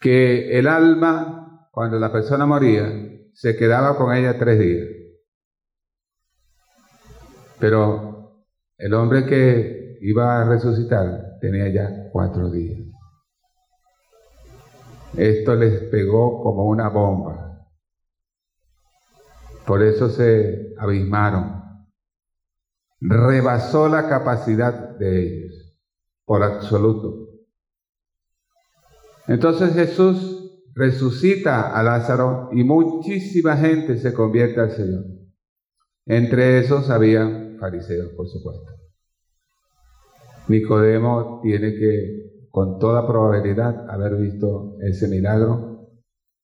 que 0.00 0.58
el 0.58 0.66
alma, 0.66 1.39
cuando 1.70 1.98
la 1.98 2.10
persona 2.10 2.46
moría, 2.46 2.90
se 3.32 3.56
quedaba 3.56 3.96
con 3.96 4.14
ella 4.14 4.38
tres 4.38 4.58
días. 4.58 4.88
Pero 7.58 8.44
el 8.76 8.94
hombre 8.94 9.26
que 9.26 9.98
iba 10.00 10.40
a 10.40 10.44
resucitar 10.48 11.38
tenía 11.40 11.68
ya 11.68 12.10
cuatro 12.12 12.50
días. 12.50 12.80
Esto 15.16 15.54
les 15.54 15.82
pegó 15.90 16.42
como 16.42 16.66
una 16.66 16.88
bomba. 16.88 17.66
Por 19.66 19.82
eso 19.82 20.08
se 20.08 20.74
abismaron. 20.78 21.60
Rebasó 23.00 23.88
la 23.88 24.08
capacidad 24.08 24.96
de 24.98 25.22
ellos, 25.22 25.76
por 26.24 26.42
absoluto. 26.42 27.28
Entonces 29.26 29.74
Jesús 29.74 30.39
resucita 30.74 31.74
a 31.76 31.82
Lázaro 31.82 32.48
y 32.52 32.64
muchísima 32.64 33.56
gente 33.56 33.98
se 33.98 34.12
convierte 34.12 34.60
al 34.60 34.70
Señor. 34.70 35.04
Entre 36.06 36.58
esos 36.58 36.90
había 36.90 37.56
fariseos, 37.58 38.10
por 38.16 38.28
supuesto. 38.28 38.72
Nicodemo 40.48 41.40
tiene 41.42 41.74
que 41.74 42.48
con 42.50 42.78
toda 42.78 43.06
probabilidad 43.06 43.88
haber 43.88 44.16
visto 44.16 44.76
ese 44.80 45.06
milagro 45.06 45.88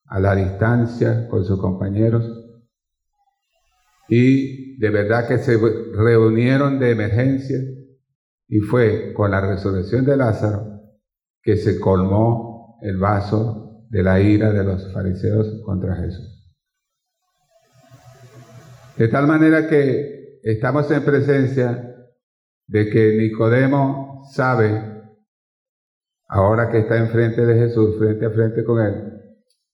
a 0.05 0.21
la 0.21 0.37
distancia 0.37 1.27
con 1.29 1.45
sus 1.45 1.61
compañeros 1.61 2.25
y 4.09 4.79
de 4.79 4.91
verdad 4.91 5.27
que 5.27 5.39
se 5.39 5.59
reunieron 5.59 6.79
de 6.79 6.93
emergencia 6.93 7.59
y 8.49 8.61
fue 8.61 9.13
con 9.15 9.33
la 9.33 9.41
resurrección 9.41 10.05
de 10.05 10.17
Lázaro 10.17 10.81
que 11.43 11.57
se 11.57 11.81
colmó 11.81 12.79
el 12.83 12.99
vaso 12.99 13.66
de 13.89 14.03
la 14.03 14.21
ira 14.21 14.53
de 14.53 14.65
los 14.65 14.93
fariseos 14.93 15.63
contra 15.65 15.97
Jesús. 15.97 16.37
De 18.97 19.09
tal 19.09 19.27
manera 19.27 19.69
que 19.69 20.41
estamos 20.43 20.91
en 20.91 21.05
presencia 21.05 21.95
de 22.67 22.91
que 22.91 23.17
Nicodemo 23.19 24.23
sabe, 24.33 25.03
ahora 26.29 26.71
que 26.71 26.79
está 26.79 26.97
enfrente 26.97 27.45
de 27.45 27.55
Jesús, 27.55 27.99
frente 27.99 28.27
a 28.27 28.31
frente 28.31 28.65
con 28.65 28.81
él, 28.81 29.13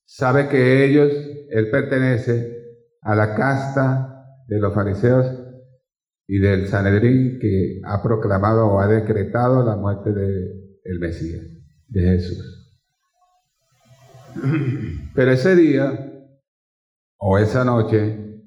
sabe 0.05 0.49
que 0.49 0.85
ellos, 0.85 1.13
él 1.51 1.71
pertenece 1.71 2.53
a 3.01 3.15
la 3.15 3.35
casta 3.35 4.27
de 4.49 4.59
los 4.59 4.75
fariseos 4.75 5.27
y 6.27 6.39
del 6.39 6.67
Sanedrín 6.67 7.39
que 7.41 7.81
ha 7.85 8.03
proclamado 8.03 8.67
o 8.67 8.81
ha 8.81 8.89
decretado 8.89 9.65
la 9.65 9.77
muerte 9.77 10.13
del 10.13 10.63
el 10.85 10.99
Mesías, 10.99 11.43
de 11.89 12.01
Jesús. 12.03 12.62
Pero 15.15 15.31
ese 15.31 15.57
día 15.57 16.13
o 17.19 17.39
esa 17.39 17.65
noche, 17.65 18.41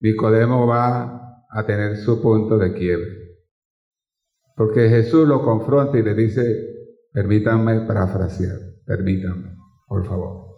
Nicodemo 0.00 0.66
va 0.66 1.44
a 1.50 1.66
tener 1.66 1.96
su 1.96 2.20
punto 2.22 2.58
de 2.58 2.72
quiebre. 2.72 3.20
Porque 4.56 4.88
Jesús 4.88 5.26
lo 5.26 5.42
confronta 5.42 5.98
y 5.98 6.02
le 6.02 6.14
dice, 6.14 6.42
permítanme 7.12 7.80
parafrasear, 7.86 8.58
permítanme, 8.84 9.56
por 9.86 10.06
favor. 10.06 10.50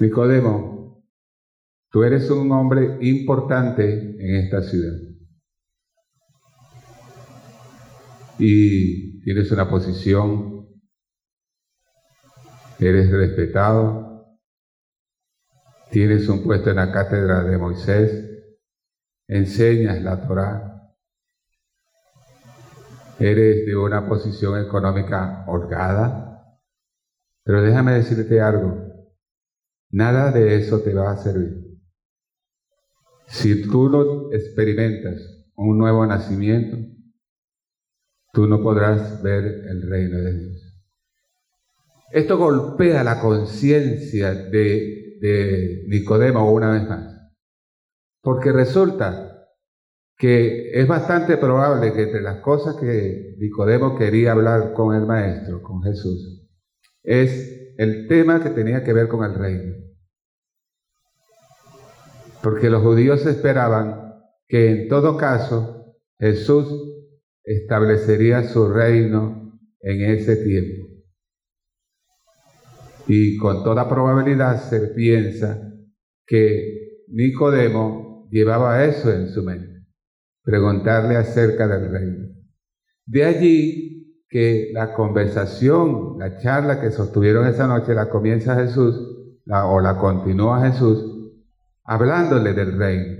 Nicodemo, 0.00 1.04
tú 1.90 2.02
eres 2.02 2.30
un 2.30 2.50
hombre 2.50 2.98
importante 3.00 4.16
en 4.18 4.36
esta 4.44 4.62
ciudad. 4.62 4.98
Y 8.38 9.20
tienes 9.22 9.52
una 9.52 9.70
posición, 9.70 10.53
eres 12.78 13.10
respetado, 13.10 14.38
tienes 15.90 16.28
un 16.28 16.42
puesto 16.42 16.70
en 16.70 16.76
la 16.76 16.92
cátedra 16.92 17.44
de 17.44 17.58
Moisés, 17.58 18.30
enseñas 19.28 20.02
la 20.02 20.26
Torah, 20.26 20.94
eres 23.18 23.66
de 23.66 23.76
una 23.76 24.08
posición 24.08 24.60
económica 24.64 25.44
holgada, 25.46 26.58
pero 27.44 27.62
déjame 27.62 27.92
decirte 27.92 28.40
algo, 28.40 28.84
Nada 29.94 30.32
de 30.32 30.56
eso 30.56 30.80
te 30.80 30.92
va 30.92 31.12
a 31.12 31.16
servir. 31.16 31.78
Si 33.28 33.62
tú 33.62 33.88
no 33.88 34.32
experimentas 34.32 35.46
un 35.54 35.78
nuevo 35.78 36.04
nacimiento, 36.04 36.76
tú 38.32 38.48
no 38.48 38.60
podrás 38.60 39.22
ver 39.22 39.44
el 39.44 39.88
reino 39.88 40.18
de 40.18 40.36
Dios. 40.36 40.63
Esto 42.14 42.38
golpea 42.38 43.02
la 43.02 43.20
conciencia 43.20 44.32
de, 44.34 45.18
de 45.20 45.84
Nicodemo 45.88 46.50
una 46.50 46.70
vez 46.70 46.88
más, 46.88 47.32
porque 48.22 48.52
resulta 48.52 49.48
que 50.16 50.70
es 50.72 50.86
bastante 50.86 51.36
probable 51.36 51.92
que 51.92 52.02
entre 52.04 52.22
las 52.22 52.40
cosas 52.40 52.76
que 52.76 53.34
Nicodemo 53.38 53.98
quería 53.98 54.32
hablar 54.32 54.72
con 54.72 54.94
el 54.94 55.06
Maestro, 55.06 55.60
con 55.60 55.82
Jesús, 55.82 56.48
es 57.02 57.74
el 57.76 58.06
tema 58.06 58.42
que 58.42 58.50
tenía 58.50 58.84
que 58.84 58.92
ver 58.92 59.08
con 59.08 59.24
el 59.24 59.34
reino 59.34 59.84
porque 62.44 62.68
los 62.68 62.82
judíos 62.82 63.24
esperaban 63.24 64.12
que 64.46 64.70
en 64.70 64.88
todo 64.88 65.16
caso 65.16 65.96
Jesús 66.18 66.66
establecería 67.42 68.42
su 68.44 68.68
reino 68.68 69.58
en 69.80 70.10
ese 70.10 70.36
tiempo. 70.36 70.83
Y 73.06 73.36
con 73.36 73.62
toda 73.62 73.88
probabilidad 73.88 74.60
se 74.68 74.88
piensa 74.88 75.60
que 76.26 77.02
Nicodemo 77.08 78.28
llevaba 78.30 78.84
eso 78.84 79.12
en 79.12 79.28
su 79.28 79.42
mente, 79.42 79.86
preguntarle 80.42 81.16
acerca 81.16 81.68
del 81.68 81.90
reino. 81.90 82.28
De 83.06 83.24
allí 83.24 84.24
que 84.28 84.70
la 84.72 84.94
conversación, 84.94 86.18
la 86.18 86.38
charla 86.38 86.80
que 86.80 86.90
sostuvieron 86.90 87.46
esa 87.46 87.66
noche 87.66 87.94
la 87.94 88.08
comienza 88.08 88.56
Jesús 88.56 88.96
o 89.46 89.80
la 89.80 89.98
continúa 89.98 90.66
Jesús 90.66 91.10
hablándole 91.84 92.54
del 92.54 92.78
reino, 92.78 93.16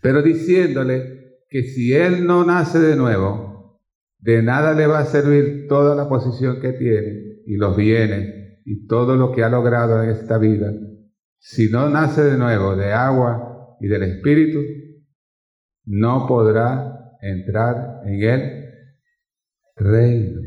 pero 0.00 0.22
diciéndole 0.22 1.40
que 1.48 1.64
si 1.64 1.92
él 1.92 2.26
no 2.26 2.44
nace 2.44 2.78
de 2.78 2.96
nuevo, 2.96 3.80
de 4.20 4.42
nada 4.42 4.74
le 4.74 4.86
va 4.86 5.00
a 5.00 5.04
servir 5.04 5.66
toda 5.68 5.96
la 5.96 6.08
posición 6.08 6.60
que 6.60 6.72
tiene 6.72 7.42
y 7.46 7.56
los 7.56 7.76
bienes 7.76 8.35
y 8.66 8.86
todo 8.86 9.16
lo 9.16 9.30
que 9.30 9.44
ha 9.44 9.48
logrado 9.48 10.02
en 10.02 10.10
esta 10.10 10.38
vida. 10.38 10.72
Si 11.38 11.70
no 11.70 11.88
nace 11.88 12.22
de 12.22 12.36
nuevo 12.36 12.74
de 12.74 12.92
agua 12.92 13.76
y 13.80 13.86
del 13.86 14.02
Espíritu, 14.02 14.58
no 15.84 16.26
podrá 16.26 17.14
entrar 17.22 18.00
en 18.04 18.22
el 18.22 18.64
reino. 19.76 20.40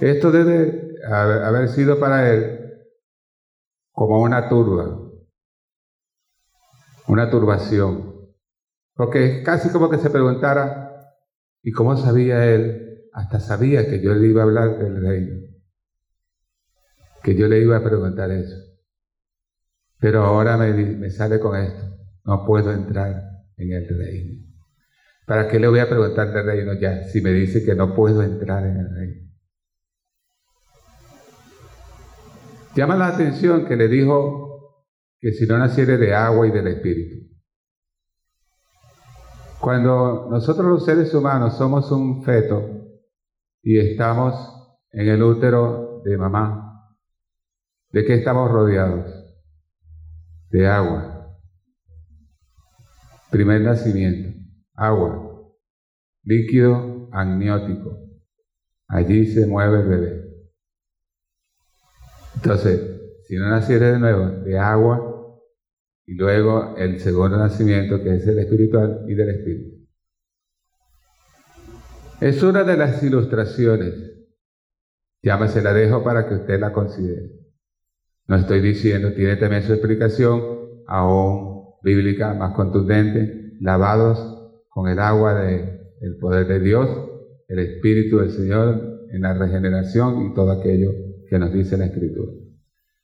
Esto 0.00 0.32
debe 0.32 0.96
haber 1.08 1.68
sido 1.68 2.00
para 2.00 2.34
él 2.34 2.60
como 3.92 4.20
una 4.22 4.48
turba, 4.48 4.98
una 7.06 7.30
turbación. 7.30 8.12
Porque 8.94 9.24
es 9.38 9.44
casi 9.44 9.70
como 9.70 9.88
que 9.88 9.98
se 9.98 10.10
preguntara, 10.10 10.90
¿y 11.62 11.70
cómo 11.70 11.96
sabía 11.96 12.44
él? 12.44 13.08
Hasta 13.12 13.38
sabía 13.38 13.88
que 13.88 14.02
yo 14.02 14.12
le 14.14 14.26
iba 14.26 14.42
a 14.42 14.44
hablar 14.44 14.78
del 14.78 15.00
reino, 15.00 15.43
que 17.24 17.34
yo 17.34 17.48
le 17.48 17.58
iba 17.58 17.78
a 17.78 17.82
preguntar 17.82 18.30
eso. 18.30 18.54
Pero 19.98 20.22
ahora 20.22 20.58
me, 20.58 21.10
sale 21.10 21.40
con 21.40 21.56
esto, 21.56 21.82
no 22.24 22.44
puedo 22.44 22.70
entrar 22.70 23.22
en 23.56 23.72
el 23.72 23.88
reino. 23.88 24.42
¿Para 25.26 25.48
qué 25.48 25.58
le 25.58 25.68
voy 25.68 25.80
a 25.80 25.88
preguntar 25.88 26.34
del 26.34 26.44
reino 26.44 26.74
ya 26.74 27.04
si 27.04 27.22
me 27.22 27.32
dice 27.32 27.64
que 27.64 27.74
no 27.74 27.94
puedo 27.94 28.22
entrar 28.22 28.66
en 28.66 28.76
el 28.76 28.94
reino? 28.94 29.30
Llama 32.76 32.96
la 32.96 33.08
atención 33.08 33.66
que 33.66 33.76
le 33.76 33.88
dijo 33.88 34.84
que 35.18 35.32
si 35.32 35.46
no 35.46 35.56
naciere 35.56 35.96
de 35.96 36.14
agua 36.14 36.46
y 36.46 36.50
del 36.50 36.66
Espíritu. 36.66 37.26
Cuando 39.60 40.28
nosotros 40.30 40.66
los 40.66 40.84
seres 40.84 41.14
humanos 41.14 41.56
somos 41.56 41.90
un 41.90 42.22
feto 42.22 42.68
y 43.62 43.78
estamos 43.78 44.34
en 44.90 45.08
el 45.08 45.22
útero 45.22 46.02
de 46.04 46.18
mamá, 46.18 46.63
¿de 47.94 48.04
qué 48.04 48.14
estamos 48.14 48.50
rodeados? 48.50 49.08
De 50.50 50.66
agua. 50.66 51.38
Primer 53.30 53.60
nacimiento, 53.60 54.36
agua, 54.74 55.40
líquido 56.24 57.08
amniótico. 57.12 57.96
Allí 58.88 59.26
se 59.26 59.46
mueve 59.46 59.82
el 59.82 59.88
bebé. 59.88 60.24
Entonces, 62.34 63.00
si 63.28 63.36
no 63.36 63.48
naciera 63.48 63.92
de 63.92 63.98
nuevo 64.00 64.42
de 64.42 64.58
agua 64.58 65.40
y 66.04 66.14
luego 66.14 66.76
el 66.76 66.98
segundo 66.98 67.36
nacimiento 67.38 68.02
que 68.02 68.16
es 68.16 68.26
el 68.26 68.40
espiritual 68.40 69.04
y 69.06 69.14
del 69.14 69.30
espíritu. 69.30 69.86
Es 72.20 72.42
una 72.42 72.64
de 72.64 72.76
las 72.76 73.00
ilustraciones. 73.04 73.94
Ya 75.22 75.36
me 75.36 75.46
se 75.46 75.62
la 75.62 75.72
dejo 75.72 76.02
para 76.02 76.28
que 76.28 76.34
usted 76.34 76.58
la 76.58 76.72
considere. 76.72 77.43
No 78.26 78.36
estoy 78.36 78.60
diciendo, 78.60 79.12
tiene 79.12 79.36
también 79.36 79.62
su 79.62 79.72
explicación 79.72 80.42
aún 80.86 81.64
bíblica 81.82 82.32
más 82.34 82.54
contundente, 82.54 83.52
lavados 83.60 84.50
con 84.70 84.88
el 84.88 84.98
agua 84.98 85.34
del 85.34 86.16
poder 86.20 86.46
de 86.46 86.60
Dios, 86.60 86.88
el 87.48 87.58
Espíritu 87.58 88.18
del 88.18 88.30
Señor 88.30 89.06
en 89.10 89.20
la 89.20 89.34
regeneración 89.34 90.26
y 90.26 90.34
todo 90.34 90.50
aquello 90.52 90.90
que 91.28 91.38
nos 91.38 91.52
dice 91.52 91.76
la 91.76 91.86
Escritura. 91.86 92.32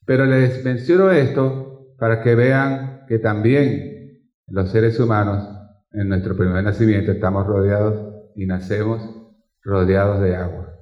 Pero 0.07 0.25
les 0.25 0.65
menciono 0.65 1.11
esto 1.11 1.95
para 1.99 2.23
que 2.23 2.35
vean 2.35 3.05
que 3.07 3.19
también 3.19 4.25
los 4.49 4.71
seres 4.71 4.99
humanos 4.99 5.47
en 5.93 6.09
nuestro 6.09 6.37
primer 6.37 6.65
nacimiento 6.65 7.13
estamos 7.13 7.47
rodeados 7.47 8.15
y 8.35 8.47
nacemos 8.47 9.03
rodeados 9.63 10.21
de 10.23 10.35
agua, 10.35 10.75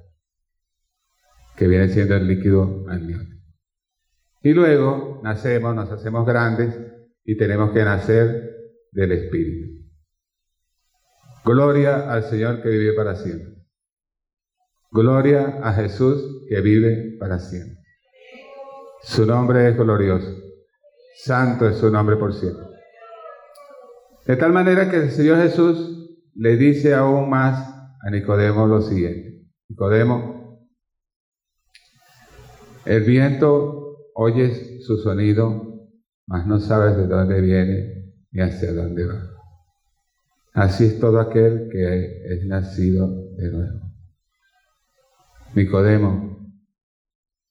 que 1.57 1.67
viene 1.67 1.89
siendo 1.89 2.15
el 2.15 2.27
líquido 2.27 2.85
amniótico. 2.87 3.38
Y 4.41 4.53
luego 4.53 5.19
nacemos, 5.23 5.75
nos 5.75 5.91
hacemos 5.91 6.25
grandes 6.25 6.77
y 7.25 7.37
tenemos 7.37 7.71
que 7.71 7.83
nacer 7.83 8.55
del 8.91 9.11
Espíritu. 9.11 9.79
Gloria 11.43 12.11
al 12.11 12.23
Señor 12.23 12.61
que 12.61 12.69
vive 12.69 12.93
para 12.93 13.15
siempre. 13.15 13.55
Gloria 14.91 15.59
a 15.61 15.73
Jesús 15.73 16.45
que 16.47 16.61
vive 16.61 17.17
para 17.19 17.39
siempre. 17.39 17.77
Su 19.01 19.25
nombre 19.25 19.69
es 19.69 19.77
glorioso. 19.77 20.35
Santo 21.15 21.67
es 21.67 21.77
su 21.77 21.89
nombre 21.89 22.15
por 22.15 22.33
siempre. 22.33 22.65
De 24.25 24.35
tal 24.35 24.53
manera 24.53 24.89
que 24.89 24.97
el 24.97 25.11
Señor 25.11 25.37
Jesús 25.37 25.99
le 26.35 26.55
dice 26.55 26.93
aún 26.93 27.29
más 27.29 27.69
a 28.01 28.09
Nicodemo 28.09 28.67
lo 28.67 28.81
siguiente. 28.81 29.43
Nicodemo, 29.67 30.39
El 32.85 33.03
viento 33.03 33.88
oyes 34.19 34.83
su 34.85 34.97
sonido, 34.97 35.87
mas 36.27 36.45
no 36.45 36.59
sabes 36.59 36.97
de 36.97 37.07
dónde 37.07 37.39
viene 37.39 38.13
ni 38.31 38.41
hacia 38.41 38.73
dónde 38.73 39.05
va. 39.05 39.21
Así 40.53 40.85
es 40.85 40.99
todo 40.99 41.21
aquel 41.21 41.69
que 41.71 42.23
es 42.25 42.45
nacido 42.45 43.07
de 43.37 43.49
nuevo. 43.49 43.79
Nicodemo, 45.55 46.53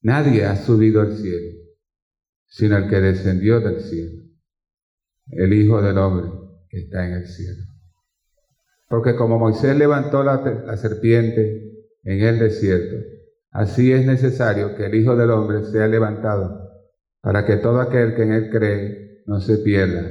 nadie 0.03 0.45
ha 0.45 0.57
subido 0.57 1.01
al 1.01 1.17
cielo, 1.17 1.57
sino 2.47 2.77
el 2.77 2.91
que 2.91 3.01
descendió 3.01 3.61
del 3.61 3.81
cielo, 3.81 4.23
el 5.29 5.53
Hijo 5.55 5.81
del 5.81 5.97
Hombre 5.97 6.31
que 6.69 6.81
está 6.81 7.07
en 7.07 7.15
el 7.15 7.27
cielo. 7.27 7.65
Porque 8.89 9.17
como 9.17 9.39
Moisés 9.39 9.75
levantó 9.75 10.23
la, 10.23 10.37
la 10.67 10.77
serpiente 10.77 11.73
en 12.03 12.21
el 12.21 12.39
desierto, 12.39 13.18
así 13.51 13.93
es 13.93 14.07
necesario 14.07 14.77
que 14.77 14.87
el 14.87 14.95
Hijo 14.95 15.17
del 15.17 15.31
Hombre 15.31 15.65
sea 15.65 15.87
levantado, 15.87 16.69
para 17.21 17.45
que 17.45 17.57
todo 17.57 17.81
aquel 17.81 18.15
que 18.15 18.23
en 18.23 18.33
él 18.33 18.51
cree 18.51 19.23
no 19.27 19.41
se 19.41 19.59
pierda, 19.59 20.11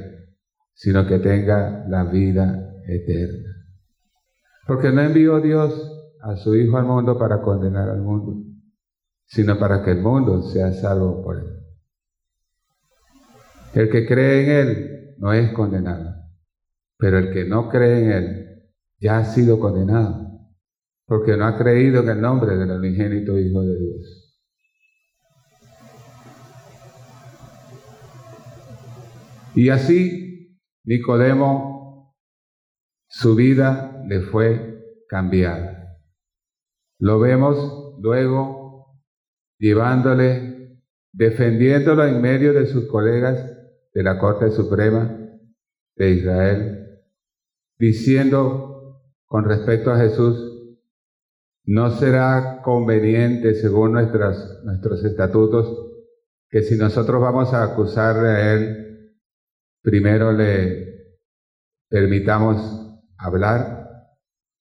sino 0.73 1.07
que 1.07 1.19
tenga 1.19 1.85
la 1.87 2.03
vida 2.03 2.73
eterna. 2.87 3.49
Porque 4.67 4.91
no 4.91 5.01
envió 5.01 5.39
Dios 5.39 5.73
a 6.21 6.35
su 6.35 6.55
Hijo 6.55 6.77
al 6.77 6.85
mundo 6.85 7.17
para 7.17 7.41
condenar 7.41 7.89
al 7.89 8.01
mundo, 8.01 8.43
sino 9.25 9.57
para 9.57 9.83
que 9.83 9.91
el 9.91 10.01
mundo 10.01 10.41
sea 10.43 10.71
salvo 10.73 11.23
por 11.23 11.37
él. 11.37 11.57
El 13.73 13.89
que 13.89 14.07
cree 14.07 14.43
en 14.43 14.49
Él 14.49 15.15
no 15.17 15.33
es 15.33 15.51
condenado, 15.51 16.15
pero 16.97 17.19
el 17.19 17.31
que 17.31 17.45
no 17.45 17.69
cree 17.69 18.03
en 18.03 18.11
Él 18.11 18.63
ya 18.99 19.19
ha 19.19 19.25
sido 19.25 19.59
condenado, 19.59 20.26
porque 21.07 21.37
no 21.37 21.45
ha 21.45 21.57
creído 21.57 22.03
en 22.03 22.09
el 22.09 22.21
nombre 22.21 22.57
del 22.57 22.69
unigénito 22.69 23.39
Hijo 23.39 23.61
de 23.61 23.79
Dios. 23.79 24.23
Y 29.55 29.69
así 29.69 30.59
Nicodemo 30.83 32.13
su 33.09 33.35
vida 33.35 34.03
le 34.07 34.21
fue 34.21 34.83
cambiada. 35.07 35.97
Lo 36.99 37.19
vemos 37.19 37.95
luego 37.99 39.01
llevándole, 39.57 40.81
defendiéndolo 41.13 42.05
en 42.05 42.21
medio 42.21 42.53
de 42.53 42.67
sus 42.67 42.85
colegas 42.87 43.39
de 43.93 44.03
la 44.03 44.19
Corte 44.19 44.51
Suprema 44.51 45.17
de 45.95 46.11
Israel, 46.11 47.01
diciendo 47.79 49.01
con 49.25 49.45
respecto 49.45 49.91
a 49.91 49.97
Jesús, 49.97 50.46
no 51.67 51.91
será 51.91 52.61
conveniente, 52.63 53.53
según 53.53 53.91
nuestras, 53.91 54.61
nuestros 54.63 55.03
estatutos, 55.03 55.67
que 56.49 56.61
si 56.61 56.77
nosotros 56.77 57.21
vamos 57.21 57.53
a 57.53 57.63
acusarle 57.63 58.29
a 58.29 58.53
él, 58.53 59.11
primero 59.81 60.31
le 60.31 61.17
permitamos 61.89 62.57
hablar, 63.17 63.85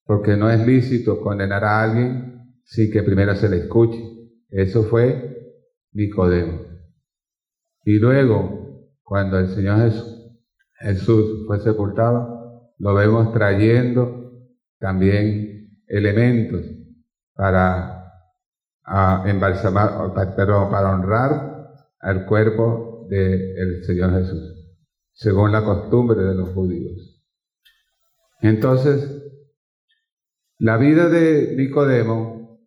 porque 0.04 0.36
no 0.36 0.50
es 0.50 0.66
lícito 0.66 1.20
condenar 1.20 1.64
a 1.64 1.80
alguien 1.80 2.60
sin 2.64 2.90
que 2.90 3.04
primero 3.04 3.36
se 3.36 3.48
le 3.48 3.58
escuche. 3.58 3.98
Eso 4.48 4.82
fue 4.82 5.54
Nicodemo. 5.92 6.60
Y 7.84 8.00
luego, 8.00 8.90
cuando 9.04 9.38
el 9.38 9.46
Señor 9.46 9.92
Jesús, 10.80 11.46
fue 11.46 11.60
sepultado, 11.60 12.72
lo 12.78 12.94
vemos 12.94 13.32
trayendo 13.32 14.42
también 14.80 15.70
elementos 15.86 16.76
para 17.36 17.92
embalsamar, 19.26 20.12
pero 20.36 20.70
para 20.70 20.94
honrar 20.94 21.70
al 22.00 22.24
cuerpo 22.26 23.06
del 23.08 23.84
Señor 23.84 24.12
Jesús, 24.12 24.76
según 25.12 25.52
la 25.52 25.64
costumbre 25.64 26.22
de 26.22 26.34
los 26.34 26.50
judíos. 26.50 27.22
Entonces, 28.40 29.22
la 30.58 30.76
vida 30.76 31.08
de 31.08 31.54
Nicodemo, 31.56 32.60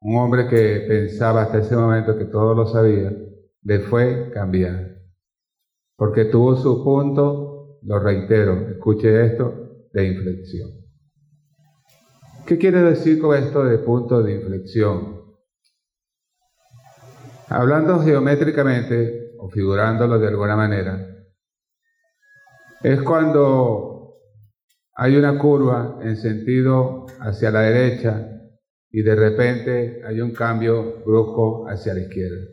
un 0.00 0.16
hombre 0.16 0.48
que 0.48 0.84
pensaba 0.88 1.42
hasta 1.42 1.58
ese 1.58 1.76
momento 1.76 2.16
que 2.18 2.24
todo 2.24 2.54
lo 2.54 2.66
sabía, 2.66 3.12
le 3.62 3.80
fue 3.80 4.30
cambiar. 4.32 4.96
Porque 5.96 6.26
tuvo 6.26 6.56
su 6.56 6.84
punto, 6.84 7.78
lo 7.82 7.98
reitero, 7.98 8.68
escuche 8.70 9.26
esto, 9.26 9.88
de 9.92 10.06
inflexión. 10.06 10.77
¿Qué 12.48 12.56
quiere 12.56 12.80
decir 12.80 13.20
con 13.20 13.36
esto 13.36 13.62
de 13.62 13.76
punto 13.76 14.22
de 14.22 14.36
inflexión? 14.36 15.20
Hablando 17.48 18.00
geométricamente 18.00 19.34
o 19.38 19.50
figurándolo 19.50 20.18
de 20.18 20.28
alguna 20.28 20.56
manera, 20.56 21.06
es 22.82 23.02
cuando 23.02 24.14
hay 24.94 25.16
una 25.16 25.36
curva 25.38 25.98
en 26.00 26.16
sentido 26.16 27.04
hacia 27.20 27.50
la 27.50 27.60
derecha 27.60 28.26
y 28.90 29.02
de 29.02 29.14
repente 29.14 30.00
hay 30.06 30.22
un 30.22 30.32
cambio 30.32 31.04
brusco 31.04 31.68
hacia 31.68 31.92
la 31.92 32.00
izquierda. 32.00 32.46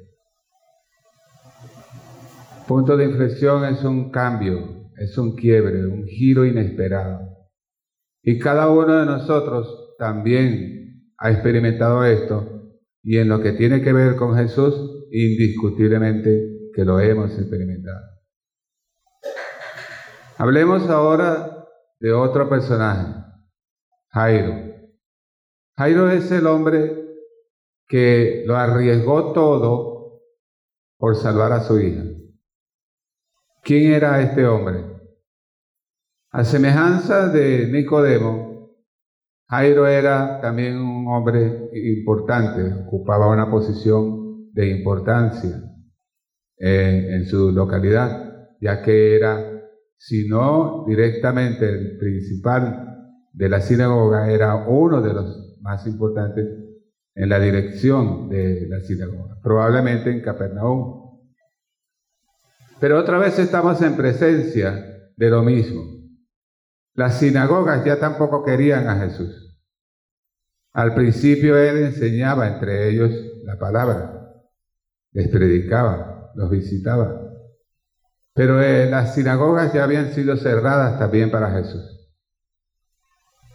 Punto 2.67 2.97
de 2.97 3.05
inflexión 3.05 3.63
es 3.63 3.81
un 3.85 4.11
cambio, 4.11 4.89
es 4.97 5.17
un 5.17 5.37
quiebre, 5.37 5.87
un 5.87 6.03
giro 6.05 6.43
inesperado. 6.43 7.29
Y 8.21 8.39
cada 8.39 8.69
uno 8.69 8.97
de 8.97 9.05
nosotros 9.05 9.83
también 9.97 11.13
ha 11.17 11.31
experimentado 11.31 12.03
esto 12.03 12.55
y 13.03 13.17
en 13.17 13.29
lo 13.29 13.41
que 13.41 13.53
tiene 13.53 13.81
que 13.81 13.93
ver 13.93 14.15
con 14.15 14.35
Jesús, 14.35 15.07
indiscutiblemente 15.11 16.71
que 16.73 16.83
lo 16.83 16.99
hemos 16.99 17.37
experimentado. 17.37 18.01
Hablemos 20.37 20.89
ahora 20.89 21.65
de 21.99 22.11
otro 22.11 22.49
personaje, 22.49 23.13
Jairo. 24.09 24.75
Jairo 25.77 26.09
es 26.09 26.31
el 26.31 26.47
hombre 26.47 27.05
que 27.87 28.43
lo 28.45 28.55
arriesgó 28.55 29.33
todo 29.33 30.21
por 30.97 31.15
salvar 31.15 31.51
a 31.51 31.61
su 31.61 31.79
hija. 31.79 32.03
¿Quién 33.63 33.93
era 33.93 34.21
este 34.21 34.45
hombre? 34.45 34.83
A 36.31 36.43
semejanza 36.43 37.29
de 37.29 37.67
Nicodemo, 37.67 38.54
Jairo 39.55 39.87
era 39.87 40.41
también 40.41 40.77
un 40.77 41.07
hombre 41.07 41.69
importante, 41.73 42.61
ocupaba 42.85 43.31
una 43.31 43.49
posición 43.49 44.51
de 44.51 44.69
importancia 44.69 45.63
eh, 46.57 47.07
en 47.11 47.25
su 47.25 47.53
localidad, 47.53 48.49
ya 48.59 48.81
que 48.81 49.15
era 49.15 49.53
sino 49.97 50.83
directamente 50.85 51.69
el 51.69 51.97
principal 51.97 52.97
de 53.31 53.49
la 53.49 53.61
sinagoga 53.61 54.29
era 54.29 54.55
uno 54.67 55.01
de 55.01 55.13
los 55.13 55.57
más 55.61 55.87
importantes 55.87 56.45
en 57.15 57.29
la 57.29 57.39
dirección 57.39 58.27
de 58.27 58.67
la 58.67 58.81
sinagoga, 58.81 59.37
probablemente 59.41 60.11
en 60.11 60.21
Capernaum. 60.21 61.21
Pero 62.81 62.99
otra 62.99 63.19
vez 63.19 63.39
estamos 63.39 63.81
en 63.81 63.95
presencia 63.95 64.85
de 65.15 65.29
lo 65.29 65.43
mismo. 65.43 65.81
Las 66.93 67.19
sinagogas 67.19 67.85
ya 67.85 67.99
tampoco 67.99 68.43
querían 68.43 68.89
a 68.89 68.97
Jesús. 68.97 69.44
Al 70.75 70.93
principio 70.93 71.57
él 71.57 71.77
enseñaba 71.77 72.49
entre 72.49 72.89
ellos 72.89 73.09
la 73.43 73.57
palabra, 73.57 74.33
les 75.13 75.29
predicaba, 75.29 76.33
los 76.35 76.49
visitaba. 76.49 77.21
Pero 78.33 78.61
eh, 78.61 78.89
las 78.89 79.15
sinagogas 79.15 79.71
ya 79.71 79.85
habían 79.85 80.11
sido 80.11 80.35
cerradas 80.35 80.99
también 80.99 81.31
para 81.31 81.51
Jesús. 81.51 81.81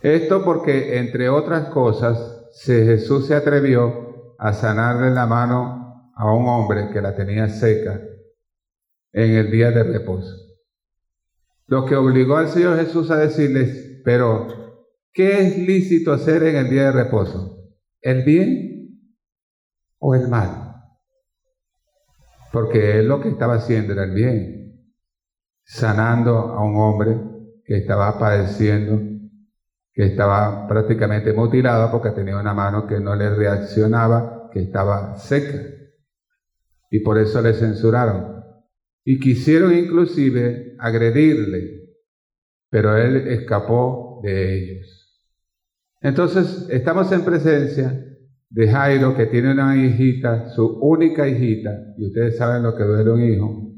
Esto 0.00 0.42
porque, 0.42 0.96
entre 0.98 1.28
otras 1.28 1.68
cosas, 1.68 2.48
Jesús 2.64 3.26
se 3.26 3.34
atrevió 3.34 4.34
a 4.38 4.54
sanarle 4.54 5.10
la 5.10 5.26
mano 5.26 6.12
a 6.16 6.32
un 6.32 6.48
hombre 6.48 6.88
que 6.90 7.02
la 7.02 7.14
tenía 7.14 7.50
seca 7.50 8.00
en 9.12 9.30
el 9.32 9.50
día 9.50 9.72
de 9.72 9.82
reposo. 9.82 10.34
Lo 11.66 11.84
que 11.84 11.96
obligó 11.96 12.38
al 12.38 12.48
Señor 12.48 12.78
Jesús 12.78 13.10
a 13.10 13.16
decirles, 13.16 14.00
pero, 14.06 14.69
¿qué 15.12 15.40
es 15.40 15.58
lícito 15.58 16.12
hacer 16.12 16.42
en 16.44 16.56
el 16.56 16.70
día 16.70 16.84
de 16.86 16.92
reposo? 16.92 17.72
¿El 18.00 18.24
bien 18.24 19.14
o 19.98 20.14
el 20.14 20.28
mal? 20.28 20.74
Porque 22.52 22.98
él 22.98 23.08
lo 23.08 23.20
que 23.20 23.28
estaba 23.28 23.54
haciendo 23.54 23.92
era 23.92 24.04
el 24.04 24.14
bien 24.14 24.60
sanando 25.70 26.36
a 26.36 26.64
un 26.64 26.76
hombre 26.76 27.16
que 27.64 27.76
estaba 27.76 28.18
padeciendo, 28.18 29.00
que 29.92 30.04
estaba 30.06 30.66
prácticamente 30.66 31.32
mutilado 31.32 31.92
porque 31.92 32.10
tenía 32.10 32.36
una 32.38 32.52
mano 32.52 32.88
que 32.88 32.98
no 32.98 33.14
le 33.14 33.30
reaccionaba, 33.30 34.50
que 34.52 34.62
estaba 34.62 35.14
seca. 35.14 35.62
Y 36.90 37.00
por 37.00 37.18
eso 37.18 37.40
le 37.40 37.54
censuraron. 37.54 38.42
Y 39.04 39.20
quisieron 39.20 39.72
inclusive 39.72 40.74
agredirle, 40.80 41.84
pero 42.68 42.96
él 42.96 43.28
escapó 43.28 44.20
de 44.24 44.58
ellos. 44.58 44.99
Entonces, 46.00 46.66
estamos 46.70 47.12
en 47.12 47.24
presencia 47.24 48.06
de 48.48 48.68
Jairo 48.68 49.14
que 49.14 49.26
tiene 49.26 49.52
una 49.52 49.76
hijita, 49.76 50.48
su 50.48 50.66
única 50.80 51.28
hijita, 51.28 51.70
y 51.98 52.06
ustedes 52.06 52.38
saben 52.38 52.62
lo 52.62 52.74
que 52.74 52.84
duele 52.84 53.10
un 53.10 53.22
hijo, 53.22 53.70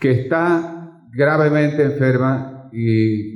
que 0.00 0.10
está 0.10 1.02
gravemente 1.10 1.84
enferma 1.84 2.68
y 2.72 3.34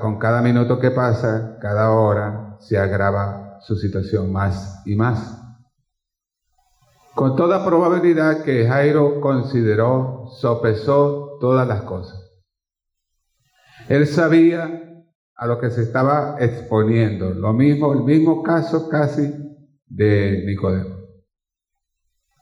con 0.00 0.18
cada 0.18 0.42
minuto 0.42 0.78
que 0.80 0.90
pasa, 0.90 1.58
cada 1.60 1.90
hora, 1.90 2.56
se 2.60 2.78
agrava 2.78 3.58
su 3.60 3.76
situación 3.76 4.32
más 4.32 4.82
y 4.86 4.96
más. 4.96 5.40
Con 7.14 7.36
toda 7.36 7.64
probabilidad 7.64 8.42
que 8.42 8.66
Jairo 8.66 9.20
consideró, 9.20 10.26
sopesó 10.40 11.38
todas 11.40 11.68
las 11.68 11.82
cosas. 11.82 12.18
Él 13.88 14.06
sabía 14.06 14.83
a 15.36 15.46
lo 15.46 15.58
que 15.58 15.70
se 15.70 15.82
estaba 15.82 16.36
exponiendo. 16.38 17.30
Lo 17.30 17.52
mismo, 17.52 17.92
el 17.92 18.02
mismo 18.02 18.42
caso 18.42 18.88
casi 18.88 19.32
de 19.86 20.44
Nicodemo. 20.46 20.94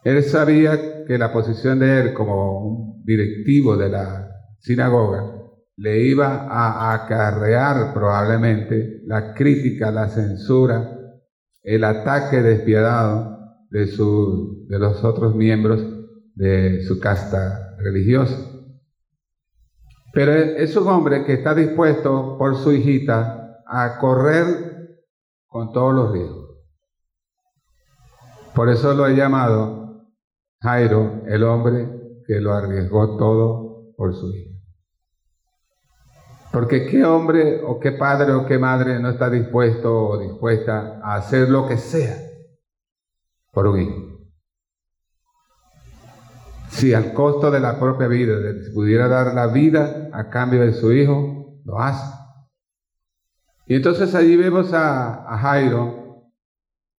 Él 0.04 0.22
sabía 0.22 1.04
que 1.06 1.16
la 1.16 1.32
posición 1.32 1.78
de 1.78 2.00
él 2.00 2.12
como 2.12 2.60
un 2.60 3.04
directivo 3.04 3.76
de 3.76 3.88
la 3.88 4.28
sinagoga 4.58 5.42
le 5.76 6.00
iba 6.00 6.46
a 6.48 6.92
acarrear 6.92 7.92
probablemente 7.94 9.00
la 9.06 9.32
crítica, 9.34 9.90
la 9.90 10.08
censura, 10.08 10.98
el 11.62 11.84
ataque 11.84 12.42
despiadado 12.42 13.38
de, 13.70 13.86
los 14.78 15.04
otros 15.04 15.34
miembros 15.34 15.82
de 16.34 16.82
su 16.82 17.00
casta 17.00 17.76
religiosa. 17.78 18.51
Pero 20.12 20.32
es 20.32 20.76
un 20.76 20.88
hombre 20.88 21.24
que 21.24 21.34
está 21.34 21.54
dispuesto 21.54 22.36
por 22.38 22.56
su 22.56 22.72
hijita 22.72 23.62
a 23.66 23.98
correr 23.98 24.98
con 25.46 25.72
todos 25.72 25.94
los 25.94 26.12
riesgos. 26.12 26.50
Por 28.54 28.68
eso 28.68 28.92
lo 28.92 29.06
he 29.06 29.16
llamado 29.16 30.04
Jairo, 30.60 31.22
el 31.26 31.42
hombre 31.44 31.88
que 32.26 32.40
lo 32.40 32.52
arriesgó 32.52 33.16
todo 33.16 33.94
por 33.96 34.14
su 34.14 34.28
hija. 34.28 34.52
Porque 36.52 36.86
qué 36.86 37.02
hombre 37.04 37.62
o 37.64 37.80
qué 37.80 37.92
padre 37.92 38.32
o 38.32 38.44
qué 38.44 38.58
madre 38.58 39.00
no 39.00 39.08
está 39.08 39.30
dispuesto 39.30 40.08
o 40.08 40.18
dispuesta 40.18 41.00
a 41.02 41.14
hacer 41.14 41.48
lo 41.48 41.66
que 41.66 41.78
sea 41.78 42.16
por 43.50 43.66
un 43.66 43.80
hijo 43.80 44.11
si 46.72 46.94
al 46.94 47.12
costo 47.12 47.50
de 47.50 47.60
la 47.60 47.78
propia 47.78 48.08
vida 48.08 48.34
pudiera 48.72 49.06
dar 49.06 49.34
la 49.34 49.46
vida 49.46 50.08
a 50.12 50.30
cambio 50.30 50.62
de 50.62 50.72
su 50.72 50.90
hijo, 50.92 51.60
lo 51.64 51.78
hace. 51.78 52.16
Y 53.66 53.76
entonces 53.76 54.14
allí 54.14 54.36
vemos 54.36 54.72
a, 54.72 55.36
Jairo 55.38 56.32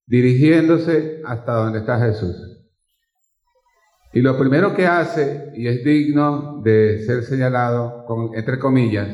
dirigiéndose 0.05 1.21
hasta 1.25 1.53
donde 1.53 1.79
está 1.79 1.99
Jesús. 1.99 2.35
Y 4.13 4.21
lo 4.21 4.37
primero 4.37 4.75
que 4.75 4.85
hace, 4.85 5.51
y 5.55 5.67
es 5.67 5.83
digno 5.83 6.61
de 6.61 7.03
ser 7.03 7.23
señalado, 7.23 8.05
con, 8.05 8.35
entre 8.35 8.59
comillas, 8.59 9.09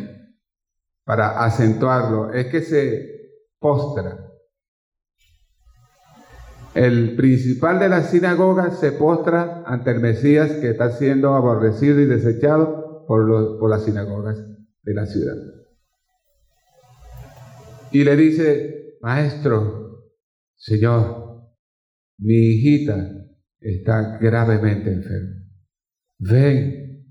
para 1.06 1.42
acentuarlo, 1.42 2.34
es 2.34 2.48
que 2.48 2.62
se 2.62 3.32
postra 3.60 4.29
el 6.76 7.16
principal 7.16 7.80
de 7.80 7.90
la 7.90 8.04
sinagoga 8.04 8.72
se 8.72 8.92
postra 8.92 9.64
ante 9.66 9.92
el 9.92 10.00
Mesías 10.00 10.52
que 10.54 10.70
está 10.70 10.92
siendo 10.92 11.34
aborrecido 11.34 12.00
y 12.00 12.06
desechado 12.06 13.06
por, 13.08 13.60
por 13.60 13.70
las 13.70 13.84
sinagogas 13.84 14.38
de 14.84 14.94
la 14.94 15.06
ciudad. 15.06 15.36
Y 17.92 18.04
le 18.04 18.16
dice, 18.16 18.98
maestro, 19.02 20.14
Señor, 20.56 21.30
mi 22.20 22.36
hijita 22.36 22.96
está 23.60 24.18
gravemente 24.20 24.92
enferma. 24.92 25.36
Ven 26.20 27.04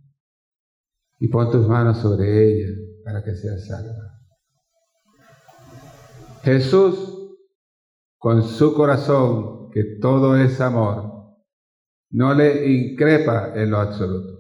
y 1.19 1.29
pon 1.29 1.51
tus 1.51 1.67
manos 1.67 1.99
sobre 1.99 2.45
ella 2.45 2.69
para 3.05 3.25
que 3.25 3.35
sea 3.35 3.59
salva. 3.59 4.19
Jesús 6.45 7.18
con 8.19 8.43
su 8.43 8.75
corazón, 8.75 9.71
que 9.71 9.85
todo 10.01 10.37
es 10.37 10.61
amor, 10.61 11.37
no 12.11 12.35
le 12.35 12.67
increpa 12.67 13.53
en 13.55 13.71
lo 13.71 13.79
absoluto. 13.79 14.39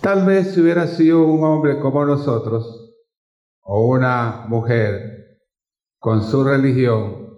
Tal 0.00 0.24
vez 0.24 0.54
si 0.54 0.60
hubiera 0.60 0.86
sido 0.86 1.24
un 1.24 1.42
hombre 1.42 1.80
como 1.80 2.04
nosotros, 2.04 2.94
o 3.62 3.88
una 3.88 4.46
mujer 4.48 5.40
con 5.98 6.22
su 6.22 6.44
religión, 6.44 7.28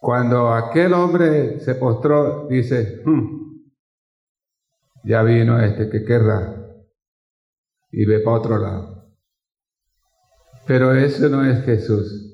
cuando 0.00 0.52
aquel 0.54 0.94
hombre 0.94 1.60
se 1.60 1.74
postró, 1.74 2.48
dice, 2.48 3.02
hmm, 3.04 3.70
ya 5.04 5.22
vino 5.22 5.60
este 5.60 5.90
que 5.90 6.04
querrá, 6.04 6.66
y 7.90 8.06
ve 8.06 8.20
para 8.20 8.36
otro 8.38 8.58
lado. 8.58 9.14
Pero 10.66 10.94
eso 10.94 11.28
no 11.28 11.44
es 11.44 11.62
Jesús. 11.64 12.29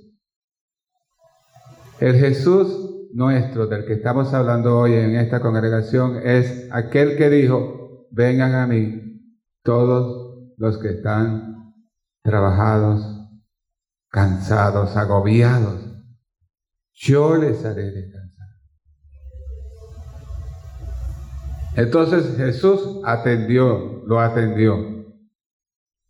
El 1.99 2.17
Jesús 2.17 3.09
nuestro 3.15 3.67
del 3.67 3.87
que 3.87 3.95
estamos 3.95 4.35
hablando 4.35 4.79
hoy 4.79 4.93
en 4.93 5.17
esta 5.17 5.41
congregación 5.41 6.21
es 6.23 6.69
aquel 6.71 7.17
que 7.17 7.31
dijo, 7.31 8.07
vengan 8.11 8.55
a 8.55 8.67
mí 8.67 9.23
todos 9.63 10.53
los 10.59 10.77
que 10.77 10.91
están 10.91 11.73
trabajados, 12.23 13.03
cansados, 14.11 14.95
agobiados. 14.97 15.81
Yo 16.93 17.37
les 17.37 17.65
haré 17.65 17.91
descansar. 17.91 18.47
Entonces 21.77 22.37
Jesús 22.37 23.01
atendió, 23.05 24.03
lo 24.07 24.21
atendió 24.21 25.15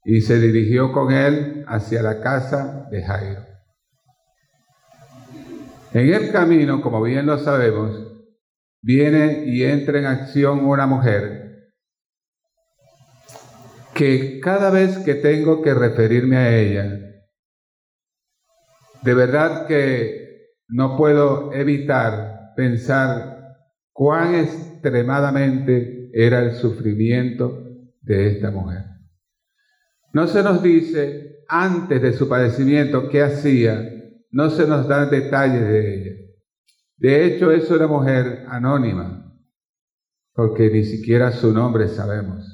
y 0.05 0.20
se 0.20 0.40
dirigió 0.40 0.90
con 0.90 1.12
él 1.12 1.64
hacia 1.68 2.03
la 2.03 2.20
casa 2.20 2.88
de 2.90 3.05
Jairo. 3.05 3.45
En 5.96 6.12
el 6.12 6.30
camino, 6.30 6.82
como 6.82 7.00
bien 7.00 7.24
lo 7.24 7.38
sabemos, 7.38 7.96
viene 8.82 9.44
y 9.46 9.62
entra 9.62 9.98
en 9.98 10.04
acción 10.04 10.66
una 10.66 10.87
mujer 10.87 11.72
que 13.94 14.38
cada 14.40 14.68
vez 14.68 14.98
que 14.98 15.14
tengo 15.14 15.62
que 15.62 15.72
referirme 15.72 16.37
a 16.37 16.54
ella, 16.54 16.85
de 19.00 19.14
verdad 19.14 19.66
que 19.66 20.50
no 20.68 20.98
puedo 20.98 21.54
evitar 21.54 22.52
pensar 22.54 23.56
cuán 23.90 24.35
extremadamente 24.35 26.11
era 26.12 26.40
el 26.40 26.56
sufrimiento 26.56 27.70
de 28.02 28.32
esta 28.32 28.50
mujer. 28.50 28.85
No 30.12 30.26
se 30.26 30.42
nos 30.42 30.62
dice 30.62 31.38
antes 31.48 32.02
de 32.02 32.12
su 32.12 32.28
padecimiento 32.28 33.09
qué 33.09 33.22
hacía, 33.22 33.95
no 34.37 34.51
se 34.51 34.66
nos 34.66 34.87
dan 34.87 35.09
detalles 35.09 35.62
de 35.62 35.94
ella. 35.94 36.12
De 36.99 37.25
hecho, 37.25 37.51
es 37.51 37.70
una 37.70 37.87
mujer 37.87 38.44
anónima, 38.49 39.35
porque 40.35 40.68
ni 40.68 40.85
siquiera 40.85 41.33
su 41.33 41.55
nombre 41.55 41.88
sabemos. 41.88 42.44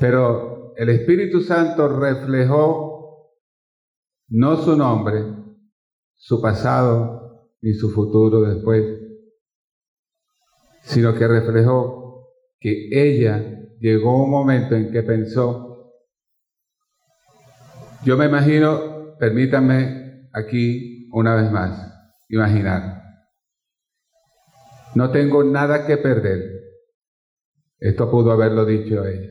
Pero 0.00 0.74
el 0.76 0.88
Espíritu 0.88 1.40
Santo 1.40 1.86
reflejó 2.00 3.30
no 4.26 4.56
su 4.56 4.76
nombre, 4.76 5.22
su 6.16 6.42
pasado 6.42 7.52
ni 7.60 7.74
su 7.74 7.90
futuro 7.92 8.40
después, 8.40 8.82
sino 10.82 11.14
que 11.14 11.28
reflejó 11.28 12.32
que 12.58 12.88
ella 12.90 13.70
llegó 13.78 14.24
un 14.24 14.30
momento 14.32 14.74
en 14.74 14.90
que 14.90 15.04
pensó, 15.04 15.92
yo 18.02 18.16
me 18.16 18.26
imagino 18.26 18.95
permítanme 19.18 20.28
aquí 20.32 21.08
una 21.12 21.34
vez 21.34 21.50
más 21.50 21.92
imaginar. 22.28 23.02
No 24.94 25.10
tengo 25.10 25.44
nada 25.44 25.86
que 25.86 25.96
perder. 25.96 26.56
Esto 27.78 28.10
pudo 28.10 28.32
haberlo 28.32 28.64
dicho 28.64 29.04
ella. 29.04 29.30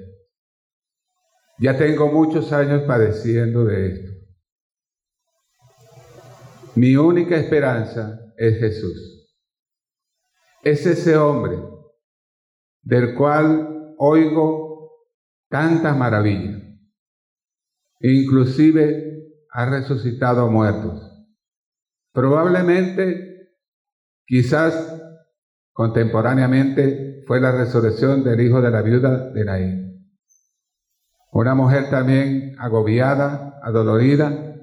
Ya 1.58 1.78
tengo 1.78 2.08
muchos 2.08 2.52
años 2.52 2.84
padeciendo 2.84 3.66
de 3.66 3.88
esto. 3.88 4.12
Mi 6.76 6.96
única 6.96 7.38
esperanza 7.38 8.20
es 8.38 8.60
Jesús. 8.60 9.38
Es 10.62 10.86
ese 10.86 11.16
hombre 11.16 11.58
del 12.82 13.16
cual 13.16 13.96
oigo 13.98 14.92
tantas 15.50 15.98
maravillas. 15.98 16.62
Inclusive 18.02 19.15
ha 19.56 19.66
resucitado 19.66 20.46
a 20.46 20.50
muertos. 20.52 21.02
Probablemente, 22.12 23.54
quizás 24.26 25.02
contemporáneamente, 25.72 27.24
fue 27.26 27.40
la 27.40 27.54
resurrección 27.54 28.26
del 28.26 28.42
hijo 28.42 28.62
de 28.62 28.70
la 28.70 28.82
viuda 28.82 29.30
de 29.30 29.46
Naín. 29.46 30.12
Una 31.32 31.56
mujer 31.56 31.90
también 31.90 32.56
agobiada, 32.60 33.58
adolorida, 33.64 34.58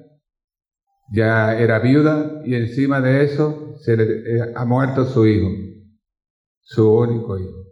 ya 1.11 1.57
era 1.57 1.79
viuda 1.79 2.41
y 2.45 2.53
encima 2.53 3.01
de 3.01 3.23
eso 3.23 3.75
se 3.79 3.97
le 3.97 4.03
eh, 4.03 4.53
ha 4.55 4.63
muerto 4.65 5.05
su 5.05 5.25
hijo, 5.25 5.49
su 6.61 6.95
único 6.95 7.39
hijo. 7.39 7.63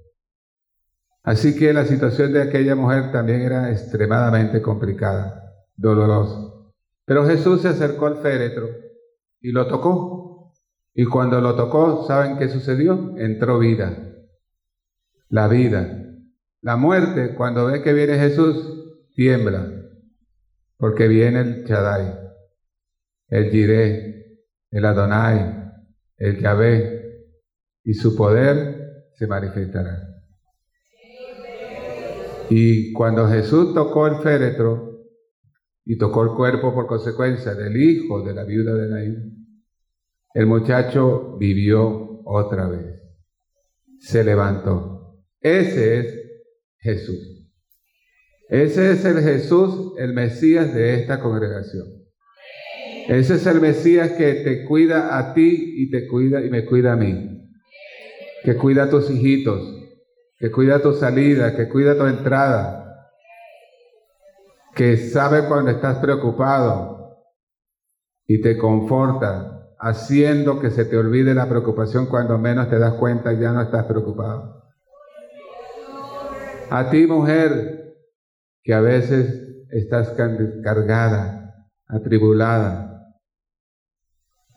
Así 1.21 1.55
que 1.55 1.71
la 1.71 1.85
situación 1.85 2.33
de 2.33 2.41
aquella 2.41 2.75
mujer 2.75 3.11
también 3.11 3.41
era 3.41 3.69
extremadamente 3.71 4.59
complicada, 4.59 5.53
dolorosa. 5.75 6.50
Pero 7.11 7.27
Jesús 7.27 7.61
se 7.61 7.67
acercó 7.67 8.05
al 8.05 8.21
féretro 8.21 8.69
y 9.41 9.51
lo 9.51 9.67
tocó. 9.67 10.53
Y 10.93 11.03
cuando 11.03 11.41
lo 11.41 11.55
tocó, 11.55 12.05
¿saben 12.07 12.37
qué 12.37 12.47
sucedió? 12.47 13.17
Entró 13.17 13.59
vida. 13.59 14.15
La 15.27 15.49
vida. 15.49 16.05
La 16.61 16.77
muerte, 16.77 17.35
cuando 17.35 17.65
ve 17.65 17.81
que 17.81 17.91
viene 17.91 18.17
Jesús, 18.17 19.11
tiembla. 19.13 19.69
Porque 20.77 21.09
viene 21.09 21.41
el 21.41 21.65
Chadai, 21.65 22.17
el 23.27 23.51
Jireh, 23.51 24.45
el 24.71 24.85
Adonai, 24.85 25.69
el 26.15 26.39
Yahvé, 26.39 27.27
y 27.83 27.93
su 27.93 28.15
poder 28.15 29.09
se 29.15 29.27
manifestará. 29.27 30.01
Y 32.49 32.93
cuando 32.93 33.27
Jesús 33.27 33.73
tocó 33.73 34.07
el 34.07 34.15
féretro 34.23 34.90
y 35.85 35.97
tocó 35.97 36.23
el 36.23 36.35
cuerpo 36.35 36.73
por 36.73 36.87
consecuencia 36.87 37.55
del 37.55 37.75
hijo 37.77 38.23
de 38.23 38.33
la 38.33 38.43
viuda 38.43 38.75
de 38.75 38.89
Naín, 38.89 39.41
el 40.33 40.45
muchacho 40.45 41.37
vivió 41.37 42.21
otra 42.23 42.67
vez. 42.67 43.01
Se 43.99 44.23
levantó. 44.23 45.23
Ese 45.39 45.99
es 45.99 46.21
Jesús. 46.79 47.49
Ese 48.49 48.91
es 48.91 49.05
el 49.05 49.21
Jesús, 49.21 49.93
el 49.97 50.13
Mesías 50.13 50.73
de 50.73 50.95
esta 50.95 51.19
congregación. 51.19 51.87
Ese 53.07 53.35
es 53.35 53.45
el 53.45 53.59
Mesías 53.59 54.11
que 54.11 54.35
te 54.35 54.65
cuida 54.65 55.17
a 55.17 55.33
ti 55.33 55.73
y 55.77 55.89
te 55.89 56.07
cuida 56.07 56.43
y 56.45 56.49
me 56.49 56.65
cuida 56.65 56.93
a 56.93 56.95
mí. 56.95 57.49
Que 58.43 58.55
cuida 58.55 58.83
a 58.83 58.89
tus 58.89 59.09
hijitos, 59.09 59.61
que 60.37 60.51
cuida 60.51 60.81
tu 60.81 60.93
salida, 60.93 61.55
que 61.55 61.67
cuida 61.67 61.97
tu 61.97 62.05
entrada, 62.05 62.80
que 64.81 64.97
sabe 64.97 65.47
cuando 65.47 65.69
estás 65.69 65.99
preocupado 65.99 67.15
y 68.25 68.41
te 68.41 68.57
conforta, 68.57 69.69
haciendo 69.77 70.59
que 70.59 70.71
se 70.71 70.85
te 70.85 70.97
olvide 70.97 71.35
la 71.35 71.47
preocupación 71.47 72.07
cuando 72.07 72.39
menos 72.39 72.67
te 72.67 72.79
das 72.79 72.95
cuenta 72.95 73.31
ya 73.33 73.51
no 73.51 73.61
estás 73.61 73.85
preocupado. 73.85 74.63
A 76.71 76.89
ti 76.89 77.05
mujer, 77.05 77.93
que 78.63 78.73
a 78.73 78.81
veces 78.81 79.67
estás 79.69 80.15
cargada, 80.63 81.53
atribulada, 81.87 83.05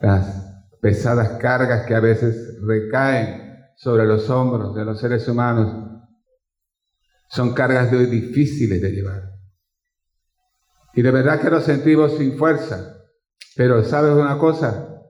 las 0.01 0.65
pesadas 0.81 1.39
cargas 1.39 1.85
que 1.85 1.95
a 1.95 2.01
veces 2.01 2.63
recaen 2.67 3.59
sobre 3.77 4.07
los 4.07 4.31
hombros 4.31 4.75
de 4.75 4.87
los 4.87 4.99
seres 4.99 5.29
humanos 5.29 6.01
son 7.29 7.53
cargas 7.53 7.91
de 7.91 7.99
hoy 7.99 8.07
difíciles 8.07 8.81
de 8.81 8.91
llevar. 8.91 9.34
Y 10.95 11.03
de 11.03 11.11
verdad 11.11 11.41
que 11.41 11.51
nos 11.51 11.65
sentimos 11.65 12.17
sin 12.17 12.37
fuerza. 12.37 12.95
Pero 13.57 13.83
sabes 13.85 14.13
una 14.13 14.39
cosa, 14.39 15.01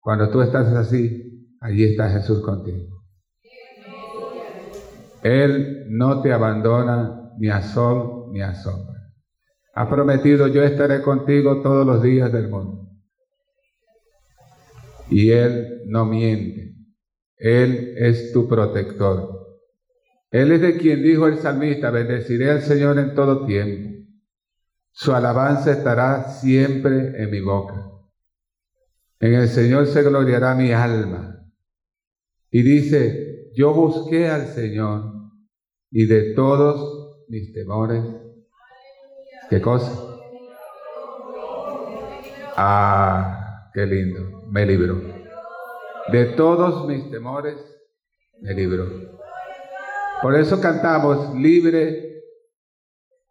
cuando 0.00 0.30
tú 0.30 0.42
estás 0.42 0.68
así, 0.68 1.46
allí 1.60 1.84
está 1.84 2.10
Jesús 2.10 2.42
contigo. 2.42 3.00
Él 5.22 5.86
no 5.88 6.22
te 6.22 6.32
abandona 6.32 7.32
ni 7.38 7.48
a 7.48 7.62
sol 7.62 8.30
ni 8.32 8.40
a 8.40 8.54
sombra. 8.54 8.98
Ha 9.74 9.88
prometido, 9.88 10.46
yo 10.48 10.62
estaré 10.62 11.02
contigo 11.02 11.62
todos 11.62 11.86
los 11.86 12.02
días 12.02 12.32
del 12.32 12.48
mundo. 12.48 12.88
Y 15.08 15.30
Él 15.30 15.82
no 15.86 16.04
miente. 16.06 16.74
Él 17.36 17.94
es 17.96 18.32
tu 18.32 18.48
protector. 18.48 19.40
Él 20.30 20.52
es 20.52 20.60
de 20.60 20.76
quien 20.76 21.02
dijo 21.02 21.26
el 21.26 21.38
salmista, 21.38 21.90
bendeciré 21.90 22.50
al 22.50 22.62
Señor 22.62 22.98
en 22.98 23.14
todo 23.14 23.46
tiempo. 23.46 23.99
Su 24.92 25.14
alabanza 25.14 25.72
estará 25.72 26.28
siempre 26.28 27.22
en 27.22 27.30
mi 27.30 27.40
boca. 27.40 27.90
En 29.20 29.34
el 29.34 29.48
Señor 29.48 29.86
se 29.86 30.02
gloriará 30.02 30.54
mi 30.54 30.72
alma. 30.72 31.46
Y 32.50 32.62
dice, 32.62 33.50
yo 33.54 33.72
busqué 33.72 34.28
al 34.28 34.46
Señor 34.48 35.12
y 35.90 36.06
de 36.06 36.34
todos 36.34 37.26
mis 37.28 37.52
temores. 37.52 38.04
¿Qué 39.48 39.60
cosa? 39.60 39.92
Ah, 42.56 43.70
qué 43.72 43.86
lindo, 43.86 44.46
me 44.50 44.66
libró. 44.66 45.00
De 46.12 46.26
todos 46.36 46.86
mis 46.86 47.10
temores 47.10 47.56
me 48.40 48.54
libro. 48.54 48.86
Por 50.22 50.34
eso 50.34 50.60
cantamos, 50.60 51.34
libre, 51.34 52.22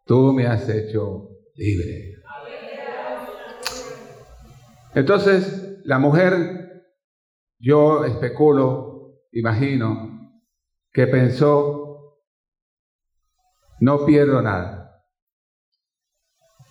tú 0.06 0.34
me 0.34 0.48
has 0.48 0.68
hecho 0.70 1.30
libre. 1.60 2.16
Entonces, 4.96 5.82
la 5.84 6.00
mujer, 6.00 6.86
yo 7.60 8.06
especulo, 8.06 9.20
imagino, 9.34 10.42
que 10.92 11.06
pensó, 11.08 12.18
no 13.82 14.06
pierdo 14.06 14.42
nada. 14.42 15.04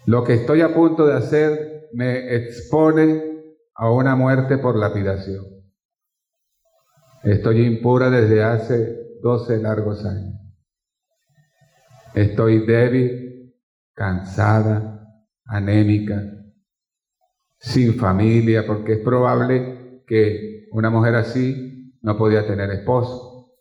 Lo 0.07 0.25
que 0.25 0.35
estoy 0.35 0.63
a 0.63 0.75
punto 0.75 1.07
de 1.07 1.15
hacer 1.15 1.89
me 1.93 2.35
expone 2.35 3.23
a 3.75 3.91
una 3.91 4.17
muerte 4.17 4.59
por 4.59 4.77
lapidación. 4.77 5.45
Estoy 7.23 7.67
impura 7.67 8.09
desde 8.11 8.43
hace 8.43 8.97
12 9.21 9.59
largos 9.59 10.05
años. 10.05 10.35
Estoy 12.15 12.65
débil, 12.67 13.28
cansada, 13.99 15.05
anémica, 15.45 16.23
sin 17.59 17.99
familia, 17.99 18.65
porque 18.65 18.93
es 18.93 18.99
probable 19.01 20.05
que 20.07 20.69
una 20.71 20.89
mujer 20.89 21.17
así 21.17 21.99
no 22.01 22.17
podía 22.17 22.47
tener 22.47 22.71
esposo. 22.71 23.57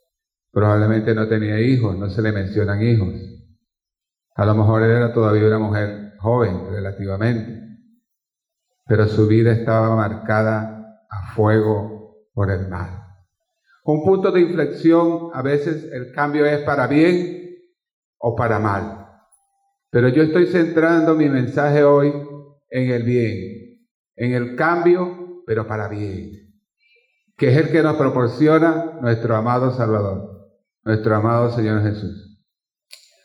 Probablemente 0.52 1.12
no 1.12 1.26
tenía 1.26 1.60
hijos, 1.60 1.98
no 1.98 2.08
se 2.08 2.22
le 2.22 2.30
mencionan 2.30 2.80
hijos. 2.80 3.14
A 4.36 4.46
lo 4.46 4.54
mejor 4.54 4.84
era 4.84 5.12
todavía 5.12 5.48
una 5.48 5.58
mujer 5.58 6.12
joven 6.20 6.70
relativamente, 6.70 7.60
pero 8.86 9.08
su 9.08 9.26
vida 9.26 9.50
estaba 9.50 9.96
marcada 9.96 11.02
a 11.10 11.34
fuego 11.34 12.28
por 12.32 12.52
el 12.52 12.68
mal. 12.68 13.02
Un 13.84 14.04
punto 14.04 14.30
de 14.30 14.42
inflexión, 14.42 15.30
a 15.34 15.42
veces 15.42 15.90
el 15.92 16.12
cambio 16.12 16.46
es 16.46 16.60
para 16.62 16.86
bien 16.86 17.56
o 18.18 18.36
para 18.36 18.60
mal. 18.60 18.97
Pero 19.90 20.08
yo 20.08 20.22
estoy 20.22 20.46
centrando 20.46 21.14
mi 21.14 21.28
mensaje 21.28 21.82
hoy 21.82 22.12
en 22.70 22.90
el 22.90 23.02
bien, 23.04 23.80
en 24.16 24.32
el 24.32 24.56
cambio, 24.56 25.42
pero 25.46 25.66
para 25.66 25.88
bien, 25.88 26.52
que 27.36 27.48
es 27.48 27.56
el 27.56 27.70
que 27.70 27.82
nos 27.82 27.96
proporciona 27.96 28.98
nuestro 29.00 29.34
amado 29.34 29.70
Salvador, 29.70 30.50
nuestro 30.84 31.16
amado 31.16 31.50
Señor 31.50 31.82
Jesús. 31.82 32.44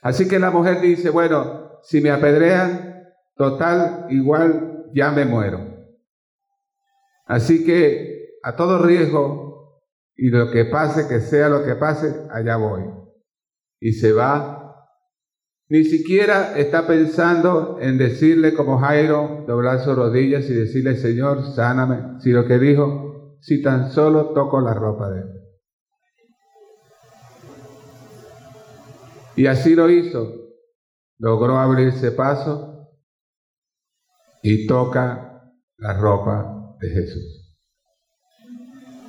Así 0.02 0.28
que 0.28 0.40
la 0.40 0.52
mujer 0.52 0.82
dice, 0.82 1.10
bueno, 1.10 1.80
si 1.84 2.00
me 2.02 2.12
apedrean, 2.12 3.04
total, 3.36 4.08
igual 4.10 4.86
ya 4.94 5.12
me 5.12 5.26
muero. 5.26 5.74
Así 7.26 7.66
que 7.66 8.38
a 8.44 8.56
todo 8.56 8.86
riesgo 8.86 9.82
y 10.16 10.30
lo 10.30 10.52
que 10.52 10.66
pase, 10.66 11.08
que 11.08 11.20
sea 11.20 11.50
lo 11.50 11.66
que 11.66 11.76
pase, 11.76 12.28
allá 12.32 12.58
voy. 12.58 12.84
Y 13.80 13.94
se 13.94 14.14
va. 14.14 14.63
Ni 15.70 15.86
siquiera 15.86 16.58
está 16.58 16.86
pensando 16.86 17.78
en 17.80 17.98
decirle 17.98 18.54
como 18.54 18.80
Jairo, 18.80 19.46
doblar 19.48 19.80
sus 19.80 19.96
rodillas 19.96 20.50
y 20.50 20.54
decirle, 20.54 20.98
Señor, 20.98 21.54
sáname. 21.56 22.20
Si 22.20 22.32
lo 22.32 22.46
que 22.46 22.60
dijo, 22.60 23.38
si 23.42 23.62
tan 23.62 23.92
solo 23.92 24.34
toco 24.34 24.60
la 24.62 24.74
ropa 24.74 25.10
de 25.10 25.22
él. 25.22 25.30
Y 29.36 29.48
así 29.48 29.74
lo 29.74 29.90
hizo. 29.90 30.32
Logró 31.18 31.58
abrirse 31.58 32.12
paso 32.12 32.90
y 34.42 34.68
toca 34.68 35.42
la 35.78 35.94
ropa 35.94 36.76
de 36.80 36.90
Jesús. 36.90 37.56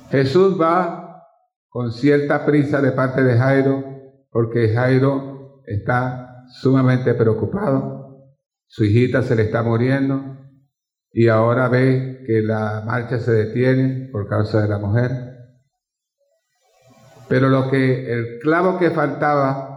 Jesús 0.09 0.59
va 0.59 1.23
con 1.67 1.91
cierta 1.91 2.45
prisa 2.45 2.81
de 2.81 2.93
parte 2.93 3.23
de 3.23 3.37
Jairo, 3.37 3.83
porque 4.31 4.73
Jairo 4.73 5.61
está 5.65 6.34
sumamente 6.49 7.13
preocupado. 7.13 8.35
Su 8.67 8.83
hijita 8.83 9.21
se 9.21 9.35
le 9.35 9.43
está 9.43 9.63
muriendo 9.63 10.37
y 11.11 11.27
ahora 11.27 11.69
ve 11.69 12.23
que 12.25 12.41
la 12.41 12.83
marcha 12.85 13.19
se 13.19 13.31
detiene 13.31 14.09
por 14.11 14.27
causa 14.27 14.61
de 14.61 14.67
la 14.67 14.79
mujer. 14.79 15.11
Pero 17.27 17.49
lo 17.49 17.69
que 17.69 18.11
el 18.11 18.39
clavo 18.39 18.77
que 18.77 18.91
faltaba 18.91 19.75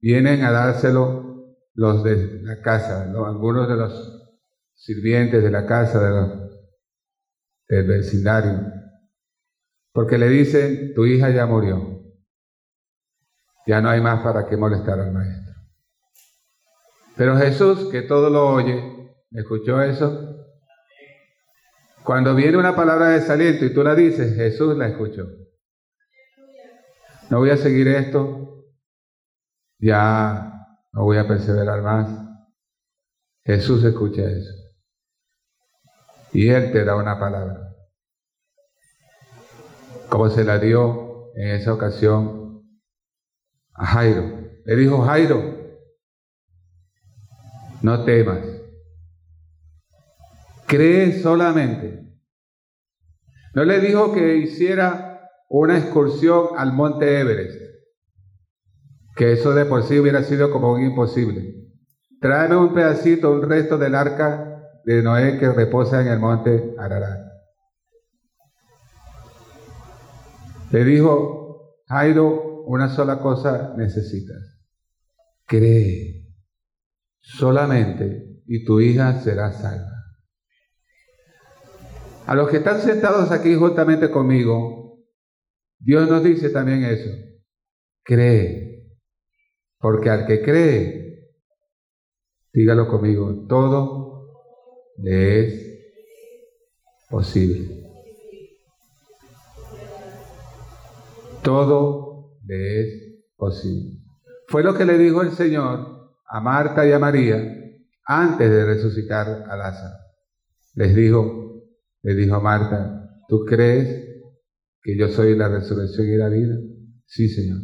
vienen 0.00 0.44
a 0.44 0.52
dárselo 0.52 1.56
los 1.74 2.04
de 2.04 2.42
la 2.42 2.60
casa, 2.60 3.02
algunos 3.02 3.68
de 3.68 3.76
los 3.76 4.22
sirvientes 4.74 5.42
de 5.42 5.50
la 5.50 5.66
casa 5.66 6.48
del 7.68 7.86
vecindario, 7.86 8.72
porque 9.92 10.18
le 10.18 10.28
dicen, 10.28 10.92
tu 10.94 11.06
hija 11.06 11.30
ya 11.30 11.46
murió, 11.46 12.02
ya 13.66 13.80
no 13.80 13.90
hay 13.90 14.00
más 14.00 14.22
para 14.22 14.48
qué 14.48 14.56
molestar 14.56 14.98
al 14.98 15.12
maestro. 15.12 15.51
Pero 17.16 17.36
Jesús, 17.36 17.90
que 17.90 18.02
todo 18.02 18.30
lo 18.30 18.48
oye, 18.48 19.14
¿escuchó 19.32 19.82
eso? 19.82 20.32
Cuando 22.04 22.34
viene 22.34 22.56
una 22.56 22.74
palabra 22.74 23.08
de 23.08 23.20
desaliento 23.20 23.64
y 23.64 23.72
tú 23.72 23.84
la 23.84 23.94
dices, 23.94 24.34
Jesús 24.34 24.76
la 24.76 24.88
escuchó. 24.88 25.26
No 27.30 27.38
voy 27.38 27.50
a 27.50 27.56
seguir 27.56 27.88
esto, 27.88 28.66
ya 29.78 30.52
no 30.92 31.04
voy 31.04 31.18
a 31.18 31.28
perseverar 31.28 31.82
más. 31.82 32.08
Jesús 33.44 33.84
escucha 33.84 34.22
eso. 34.22 34.52
Y 36.32 36.48
Él 36.48 36.72
te 36.72 36.84
da 36.84 36.96
una 36.96 37.18
palabra. 37.18 37.74
Como 40.08 40.28
se 40.28 40.44
la 40.44 40.58
dio 40.58 41.32
en 41.34 41.48
esa 41.48 41.72
ocasión 41.72 42.62
a 43.74 43.86
Jairo. 43.86 44.40
Le 44.64 44.76
dijo, 44.76 45.02
Jairo, 45.02 45.51
no 47.82 48.04
temas. 48.04 48.40
Cree 50.66 51.20
solamente. 51.20 52.00
No 53.54 53.64
le 53.64 53.80
dijo 53.80 54.14
que 54.14 54.36
hiciera 54.36 55.28
una 55.48 55.76
excursión 55.76 56.48
al 56.56 56.72
monte 56.72 57.20
Everest, 57.20 57.60
que 59.14 59.32
eso 59.32 59.52
de 59.52 59.66
por 59.66 59.82
sí 59.82 59.98
hubiera 59.98 60.22
sido 60.22 60.50
como 60.50 60.72
un 60.72 60.82
imposible. 60.82 61.56
Tráeme 62.20 62.56
un 62.56 62.72
pedacito, 62.72 63.30
un 63.32 63.42
resto 63.42 63.76
del 63.76 63.94
arca 63.94 64.70
de 64.84 65.02
Noé 65.02 65.38
que 65.38 65.52
reposa 65.52 66.00
en 66.00 66.08
el 66.08 66.18
monte 66.18 66.74
Ararat. 66.78 67.20
Le 70.70 70.84
dijo, 70.84 71.82
Jairo, 71.86 72.62
una 72.64 72.88
sola 72.88 73.18
cosa 73.18 73.74
necesitas. 73.76 74.58
Cree 75.44 76.21
solamente 77.22 78.42
y 78.46 78.64
tu 78.64 78.80
hija 78.80 79.20
será 79.20 79.52
salva. 79.52 79.90
A 82.26 82.34
los 82.34 82.50
que 82.50 82.58
están 82.58 82.80
sentados 82.80 83.30
aquí 83.30 83.54
juntamente 83.54 84.10
conmigo, 84.10 84.98
Dios 85.78 86.08
nos 86.08 86.22
dice 86.22 86.50
también 86.50 86.84
eso. 86.84 87.10
Cree. 88.04 88.98
Porque 89.78 90.10
al 90.10 90.26
que 90.26 90.42
cree, 90.42 91.02
Dígalo 92.54 92.86
conmigo, 92.86 93.46
todo 93.48 94.28
le 94.98 95.46
es 95.46 95.80
posible. 97.08 97.82
Todo 101.42 102.36
le 102.44 102.80
es 102.80 103.24
posible. 103.36 104.00
Fue 104.48 104.62
lo 104.62 104.74
que 104.74 104.84
le 104.84 104.98
dijo 104.98 105.22
el 105.22 105.32
Señor 105.32 106.01
a 106.34 106.40
Marta 106.40 106.86
y 106.86 106.92
a 106.92 106.98
María 106.98 107.36
antes 108.06 108.50
de 108.50 108.64
resucitar 108.64 109.44
a 109.50 109.54
Lázaro. 109.54 109.98
Les 110.74 110.96
dijo, 110.96 111.62
le 112.02 112.14
dijo 112.14 112.36
a 112.36 112.40
Marta, 112.40 113.20
¿tú 113.28 113.44
crees 113.44 114.22
que 114.82 114.96
yo 114.96 115.08
soy 115.08 115.36
la 115.36 115.48
resurrección 115.48 116.08
y 116.08 116.16
la 116.16 116.30
vida? 116.30 116.54
Sí, 117.04 117.28
Señor. 117.28 117.58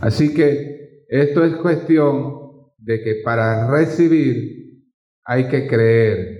Así 0.00 0.32
que 0.32 1.04
esto 1.08 1.44
es 1.44 1.56
cuestión 1.56 2.38
de 2.78 3.02
que 3.02 3.16
para 3.22 3.70
recibir 3.70 4.82
hay 5.24 5.48
que 5.48 5.66
creer, 5.66 6.38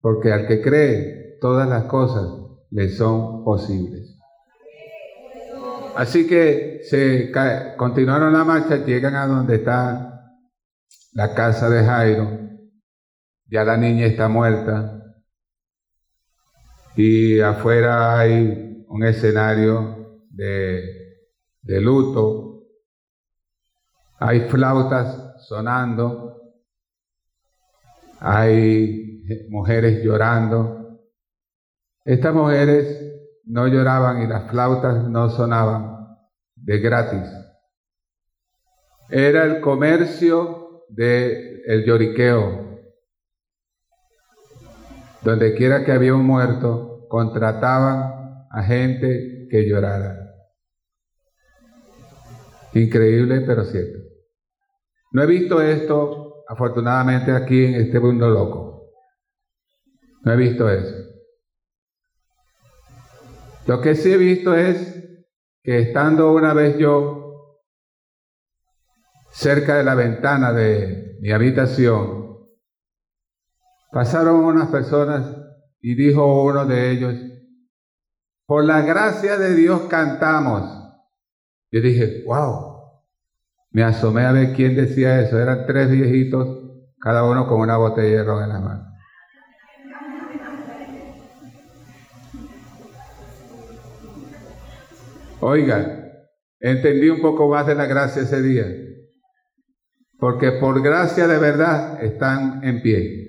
porque 0.00 0.32
al 0.32 0.48
que 0.48 0.60
cree 0.60 1.38
todas 1.40 1.68
las 1.68 1.84
cosas 1.84 2.28
le 2.70 2.88
son 2.88 3.44
posibles. 3.44 3.97
Así 5.98 6.28
que 6.28 6.82
se 6.84 7.32
continuaron 7.76 8.32
la 8.32 8.44
marcha, 8.44 8.76
llegan 8.76 9.16
a 9.16 9.26
donde 9.26 9.56
está 9.56 10.36
la 11.12 11.34
casa 11.34 11.68
de 11.68 11.84
Jairo, 11.84 12.38
ya 13.46 13.64
la 13.64 13.76
niña 13.76 14.06
está 14.06 14.28
muerta. 14.28 15.02
Y 16.94 17.40
afuera 17.40 18.16
hay 18.16 18.84
un 18.86 19.04
escenario 19.04 20.22
de 20.30 21.80
luto, 21.80 22.62
hay 24.20 24.42
flautas 24.42 25.34
sonando, 25.48 26.40
hay 28.20 29.24
mujeres 29.48 30.04
llorando. 30.04 31.00
Estas 32.04 32.32
mujeres 32.32 33.17
no 33.48 33.66
lloraban 33.66 34.22
y 34.22 34.26
las 34.26 34.50
flautas 34.50 35.08
no 35.08 35.30
sonaban 35.30 36.06
de 36.54 36.78
gratis. 36.78 37.28
Era 39.08 39.44
el 39.44 39.60
comercio 39.60 40.84
del 40.88 41.62
el 41.66 41.84
lloriqueo. 41.84 42.68
Donde 45.22 45.54
quiera 45.54 45.84
que 45.84 45.92
había 45.92 46.14
un 46.14 46.26
muerto, 46.26 47.06
contrataban 47.08 48.46
a 48.50 48.62
gente 48.62 49.48
que 49.50 49.66
llorara. 49.66 50.14
Increíble, 52.74 53.42
pero 53.46 53.64
cierto. 53.64 53.98
No 55.12 55.22
he 55.22 55.26
visto 55.26 55.60
esto, 55.62 56.44
afortunadamente, 56.48 57.32
aquí 57.32 57.64
en 57.64 57.74
este 57.74 57.98
mundo 57.98 58.28
loco. 58.28 58.90
No 60.22 60.32
he 60.32 60.36
visto 60.36 60.68
eso. 60.68 60.97
Lo 63.68 63.82
que 63.82 63.94
sí 63.94 64.10
he 64.10 64.16
visto 64.16 64.54
es 64.54 64.94
que 65.62 65.78
estando 65.80 66.32
una 66.32 66.54
vez 66.54 66.78
yo 66.78 67.60
cerca 69.30 69.76
de 69.76 69.84
la 69.84 69.94
ventana 69.94 70.54
de 70.54 71.18
mi 71.20 71.32
habitación, 71.32 72.38
pasaron 73.92 74.36
unas 74.36 74.70
personas 74.70 75.36
y 75.82 75.94
dijo 75.96 76.44
uno 76.44 76.64
de 76.64 76.92
ellos, 76.92 77.14
por 78.46 78.64
la 78.64 78.80
gracia 78.80 79.36
de 79.36 79.54
Dios 79.54 79.82
cantamos. 79.82 80.62
Yo 81.70 81.82
dije, 81.82 82.24
wow, 82.24 83.02
me 83.70 83.82
asomé 83.82 84.24
a 84.24 84.32
ver 84.32 84.54
quién 84.54 84.76
decía 84.76 85.20
eso. 85.20 85.38
Eran 85.38 85.66
tres 85.66 85.90
viejitos, 85.90 86.48
cada 86.98 87.22
uno 87.24 87.46
con 87.46 87.60
una 87.60 87.76
botella 87.76 88.16
de 88.16 88.24
ron 88.24 88.44
en 88.44 88.48
la 88.48 88.60
mano. 88.60 88.97
Oiga, 95.40 96.12
entendí 96.60 97.08
un 97.08 97.20
poco 97.20 97.48
más 97.48 97.66
de 97.66 97.74
la 97.74 97.86
gracia 97.86 98.22
ese 98.22 98.42
día. 98.42 98.66
Porque 100.18 100.52
por 100.52 100.82
gracia 100.82 101.26
de 101.26 101.38
verdad 101.38 102.02
están 102.02 102.64
en 102.64 102.82
pie. 102.82 103.28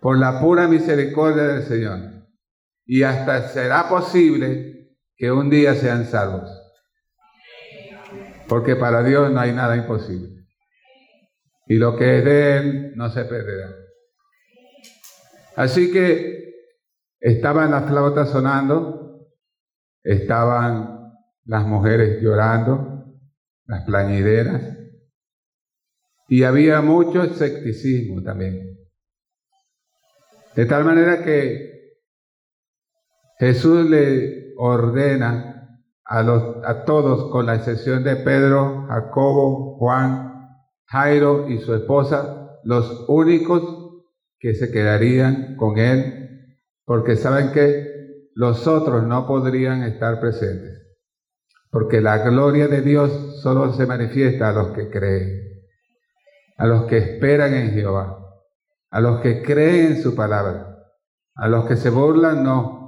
Por 0.00 0.18
la 0.18 0.40
pura 0.40 0.68
misericordia 0.68 1.44
del 1.44 1.62
Señor. 1.64 1.98
Y 2.84 3.02
hasta 3.02 3.48
será 3.48 3.88
posible 3.88 4.96
que 5.16 5.30
un 5.30 5.50
día 5.50 5.74
sean 5.74 6.04
salvos 6.04 6.62
porque 8.52 8.76
para 8.76 9.02
Dios 9.02 9.32
no 9.32 9.40
hay 9.40 9.52
nada 9.52 9.78
imposible. 9.78 10.28
Y 11.68 11.76
lo 11.76 11.96
que 11.96 12.18
es 12.18 12.24
de 12.26 12.56
Él 12.58 12.92
no 12.96 13.08
se 13.08 13.24
perderá. 13.24 13.70
Así 15.56 15.90
que 15.90 16.52
estaban 17.18 17.70
las 17.70 17.88
flautas 17.88 18.28
sonando, 18.28 19.01
estaban 20.02 21.12
las 21.44 21.66
mujeres 21.66 22.22
llorando, 22.22 23.06
las 23.66 23.84
plañideras, 23.84 24.78
y 26.28 26.44
había 26.44 26.80
mucho 26.80 27.22
escepticismo 27.22 28.22
también. 28.22 28.78
De 30.54 30.66
tal 30.66 30.84
manera 30.84 31.24
que 31.24 31.72
Jesús 33.38 33.88
le 33.88 34.54
ordena 34.56 35.52
a, 36.04 36.22
los, 36.22 36.64
a 36.64 36.84
todos, 36.84 37.30
con 37.30 37.46
la 37.46 37.56
excepción 37.56 38.04
de 38.04 38.16
Pedro, 38.16 38.86
Jacobo, 38.88 39.78
Juan, 39.78 40.32
Jairo 40.86 41.48
y 41.48 41.58
su 41.58 41.74
esposa, 41.74 42.58
los 42.64 43.06
únicos 43.08 44.04
que 44.38 44.54
se 44.54 44.70
quedarían 44.70 45.56
con 45.56 45.78
él, 45.78 46.58
porque 46.84 47.16
saben 47.16 47.52
que 47.52 47.91
los 48.34 48.66
otros 48.66 49.04
no 49.04 49.26
podrían 49.26 49.82
estar 49.82 50.20
presentes, 50.20 50.96
porque 51.70 52.00
la 52.00 52.18
gloria 52.18 52.68
de 52.68 52.80
Dios 52.80 53.40
solo 53.42 53.72
se 53.72 53.86
manifiesta 53.86 54.48
a 54.48 54.52
los 54.52 54.68
que 54.68 54.90
creen, 54.90 55.62
a 56.58 56.66
los 56.66 56.84
que 56.84 56.98
esperan 56.98 57.54
en 57.54 57.72
Jehová, 57.72 58.18
a 58.90 59.00
los 59.00 59.20
que 59.20 59.42
creen 59.42 59.92
en 59.92 60.02
su 60.02 60.14
palabra, 60.14 60.78
a 61.34 61.48
los 61.48 61.66
que 61.66 61.76
se 61.76 61.90
burlan 61.90 62.42
no, 62.42 62.82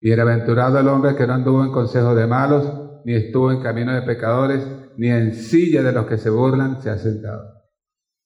Bienaventurado 0.00 0.78
el 0.78 0.88
hombre 0.88 1.16
que 1.16 1.26
no 1.26 1.32
anduvo 1.32 1.64
en 1.64 1.72
consejo 1.72 2.14
de 2.14 2.26
malos, 2.26 3.00
ni 3.04 3.14
estuvo 3.14 3.50
en 3.50 3.62
camino 3.62 3.94
de 3.94 4.02
pecadores, 4.02 4.64
ni 4.96 5.08
en 5.08 5.34
silla 5.34 5.82
de 5.82 5.92
los 5.92 6.06
que 6.06 6.18
se 6.18 6.30
burlan 6.30 6.82
se 6.82 6.90
ha 6.90 6.98
sentado, 6.98 7.42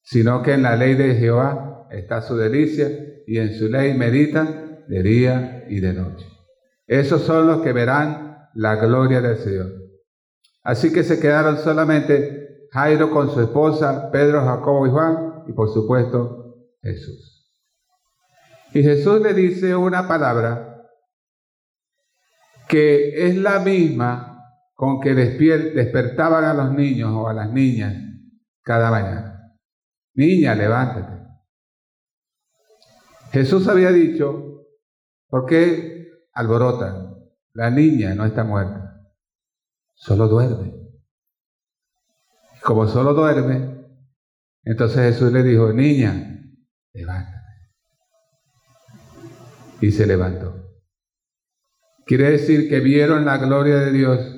sino 0.03 0.43
que 0.43 0.55
en 0.55 0.62
la 0.62 0.77
ley 0.77 0.95
de 0.95 1.14
Jehová 1.14 1.87
está 1.91 2.23
su 2.23 2.37
delicia 2.37 2.89
y 3.27 3.39
en 3.39 3.55
su 3.55 3.68
ley 3.68 3.97
medita 3.97 4.70
de 4.91 5.03
día 5.05 5.64
y 5.68 5.78
de 5.78 5.93
noche. 5.93 6.26
Esos 6.84 7.22
son 7.22 7.47
los 7.47 7.62
que 7.62 7.72
verán 7.72 8.49
la 8.55 8.74
gloria 8.74 9.20
del 9.20 9.36
Señor. 9.36 9.68
Así 10.64 10.93
que 10.93 11.05
se 11.05 11.20
quedaron 11.20 11.59
solamente 11.59 12.66
Jairo 12.72 13.11
con 13.11 13.30
su 13.30 13.41
esposa, 13.41 14.11
Pedro, 14.11 14.45
Jacobo 14.45 14.88
y 14.88 14.91
Juan, 14.91 15.45
y 15.47 15.53
por 15.53 15.72
supuesto 15.72 16.57
Jesús. 16.82 17.49
Y 18.74 18.82
Jesús 18.82 19.20
le 19.20 19.32
dice 19.32 19.76
una 19.76 20.09
palabra 20.09 20.84
que 22.68 23.28
es 23.28 23.36
la 23.36 23.61
misma 23.61 24.45
con 24.74 25.01
que 25.01 25.14
despertaban 25.14 26.45
a 26.45 26.55
los 26.55 26.72
niños 26.72 27.12
o 27.12 27.28
a 27.28 27.32
las 27.32 27.53
niñas 27.53 27.95
cada 28.62 28.91
mañana. 28.91 29.55
Niña, 30.14 30.57
levántate. 30.57 31.20
Jesús 33.30 33.68
había 33.68 33.93
dicho, 33.93 34.49
¿por 35.31 35.47
qué 35.47 36.11
alborotan? 36.33 37.14
La 37.55 37.70
niña 37.70 38.14
no 38.14 38.24
está 38.24 38.45
muerta, 38.45 39.07
solo 39.95 40.28
duerme. 40.28 40.74
Como 42.62 42.87
solo 42.87 43.14
duerme, 43.14 43.87
entonces 44.64 45.14
Jesús 45.14 45.33
le 45.33 45.43
dijo, 45.43 45.72
niña, 45.72 46.45
levántate. 46.93 47.39
Y 49.81 49.91
se 49.93 50.07
levantó. 50.07 50.61
Quiere 52.05 52.31
decir 52.33 52.68
que 52.68 52.81
vieron 52.81 53.24
la 53.24 53.39
gloria 53.39 53.76
de 53.76 53.93
Dios 53.93 54.37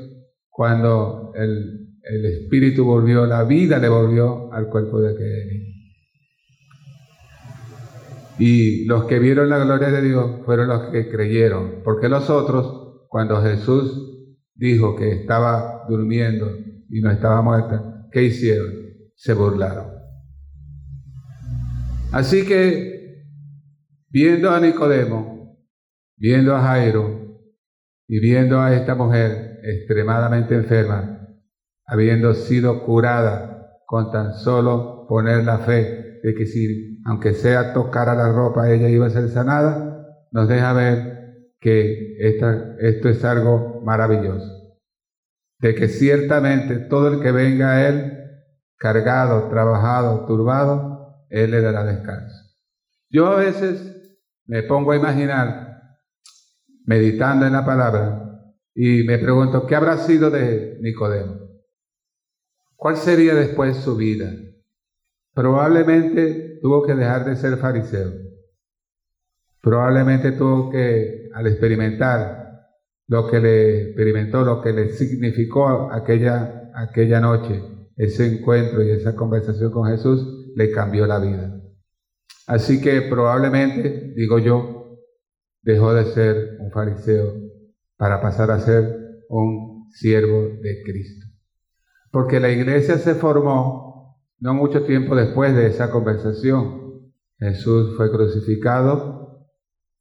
cuando 0.48 1.32
el, 1.34 1.80
espíritu 2.24 2.84
volvió, 2.84 3.26
la 3.26 3.44
vida 3.44 3.78
le 3.78 3.88
volvió 3.88 4.52
al 4.52 4.68
cuerpo 4.68 5.00
de 5.00 5.14
aquel 5.14 5.48
niño. 5.48 5.61
Y 8.38 8.86
los 8.86 9.04
que 9.04 9.18
vieron 9.18 9.48
la 9.48 9.58
gloria 9.58 9.90
de 9.90 10.02
Dios 10.02 10.40
fueron 10.44 10.68
los 10.68 10.90
que 10.90 11.08
creyeron, 11.08 11.82
porque 11.84 12.08
los 12.08 12.30
otros, 12.30 13.06
cuando 13.08 13.42
Jesús 13.42 14.12
dijo 14.54 14.96
que 14.96 15.12
estaba 15.12 15.84
durmiendo 15.88 16.50
y 16.88 17.00
no 17.00 17.10
estaba 17.10 17.42
muerta, 17.42 18.08
¿qué 18.10 18.24
hicieron? 18.24 18.72
Se 19.14 19.34
burlaron. 19.34 19.86
Así 22.12 22.44
que, 22.44 23.24
viendo 24.10 24.50
a 24.50 24.60
Nicodemo, 24.60 25.58
viendo 26.16 26.54
a 26.54 26.60
Jairo 26.60 27.38
y 28.06 28.20
viendo 28.20 28.60
a 28.60 28.74
esta 28.74 28.94
mujer, 28.94 29.58
extremadamente 29.62 30.54
enferma, 30.54 31.28
habiendo 31.86 32.34
sido 32.34 32.84
curada 32.84 33.78
con 33.86 34.10
tan 34.10 34.34
solo 34.34 35.06
poner 35.08 35.44
la 35.44 35.58
fe 35.58 36.20
de 36.22 36.34
que 36.34 36.46
si, 36.46 36.91
aunque 37.04 37.34
sea 37.34 37.72
tocar 37.72 38.08
a 38.08 38.14
la 38.14 38.32
ropa, 38.32 38.70
ella 38.70 38.88
iba 38.88 39.06
a 39.06 39.10
ser 39.10 39.28
sanada, 39.28 40.06
nos 40.30 40.48
deja 40.48 40.72
ver 40.72 41.50
que 41.60 42.16
esto 42.18 43.08
es 43.08 43.24
algo 43.24 43.80
maravilloso. 43.84 44.78
De 45.58 45.74
que 45.74 45.88
ciertamente 45.88 46.76
todo 46.76 47.08
el 47.08 47.20
que 47.20 47.32
venga 47.32 47.72
a 47.72 47.88
Él, 47.88 48.18
cargado, 48.76 49.48
trabajado, 49.48 50.26
turbado, 50.26 51.26
Él 51.30 51.52
le 51.52 51.60
dará 51.60 51.84
descanso. 51.84 52.36
Yo 53.08 53.26
a 53.28 53.36
veces 53.36 54.18
me 54.46 54.62
pongo 54.62 54.92
a 54.92 54.96
imaginar, 54.96 55.78
meditando 56.84 57.46
en 57.46 57.52
la 57.52 57.64
palabra, 57.64 58.18
y 58.74 59.04
me 59.04 59.18
pregunto, 59.18 59.66
¿qué 59.66 59.76
habrá 59.76 59.98
sido 59.98 60.30
de 60.30 60.78
Nicodemo? 60.80 61.36
¿Cuál 62.74 62.96
sería 62.96 63.34
después 63.34 63.76
su 63.76 63.96
vida? 63.96 64.32
Probablemente 65.34 66.51
tuvo 66.62 66.82
que 66.86 66.94
dejar 66.94 67.24
de 67.24 67.34
ser 67.34 67.56
fariseo. 67.56 68.12
Probablemente 69.60 70.30
tuvo 70.32 70.70
que, 70.70 71.28
al 71.34 71.48
experimentar 71.48 72.42
lo 73.08 73.28
que 73.28 73.40
le 73.40 73.82
experimentó, 73.88 74.44
lo 74.44 74.62
que 74.62 74.72
le 74.72 74.90
significó 74.90 75.92
aquella, 75.92 76.70
aquella 76.74 77.20
noche, 77.20 77.60
ese 77.96 78.26
encuentro 78.26 78.82
y 78.82 78.90
esa 78.90 79.16
conversación 79.16 79.72
con 79.72 79.88
Jesús, 79.88 80.52
le 80.54 80.70
cambió 80.70 81.04
la 81.04 81.18
vida. 81.18 81.60
Así 82.46 82.80
que 82.80 83.02
probablemente, 83.02 84.12
digo 84.14 84.38
yo, 84.38 85.00
dejó 85.62 85.92
de 85.94 86.04
ser 86.06 86.58
un 86.60 86.70
fariseo 86.70 87.34
para 87.96 88.20
pasar 88.20 88.52
a 88.52 88.60
ser 88.60 88.98
un 89.28 89.88
siervo 89.90 90.42
de 90.60 90.82
Cristo. 90.84 91.26
Porque 92.12 92.38
la 92.38 92.50
iglesia 92.50 92.98
se 92.98 93.14
formó 93.16 93.81
no 94.42 94.54
mucho 94.54 94.82
tiempo 94.82 95.14
después 95.14 95.54
de 95.54 95.68
esa 95.68 95.92
conversación. 95.92 97.12
Jesús 97.38 97.96
fue 97.96 98.10
crucificado, 98.10 99.46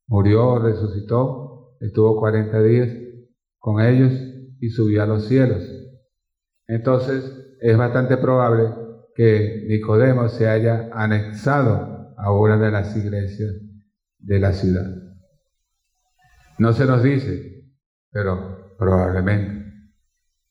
murió, 0.08 0.58
resucitó, 0.58 1.78
estuvo 1.80 2.20
40 2.20 2.64
días 2.64 2.90
con 3.60 3.82
ellos 3.82 4.12
y 4.60 4.70
subió 4.70 5.04
a 5.04 5.06
los 5.06 5.28
cielos. 5.28 5.64
Entonces 6.68 7.24
es 7.62 7.78
bastante 7.78 8.18
probable 8.18 8.74
que 9.14 9.66
Nicodemo 9.68 10.28
se 10.28 10.48
haya 10.48 10.90
anexado 10.92 12.16
a 12.18 12.34
una 12.34 12.58
de 12.58 12.72
las 12.72 12.98
iglesias 12.98 13.54
de 14.18 14.40
la 14.40 14.54
ciudad. 14.54 14.88
No 16.58 16.74
se 16.74 16.88
nos 16.88 17.04
dice, 17.04 17.64
pero 18.10 18.76
probablemente. 18.76 19.72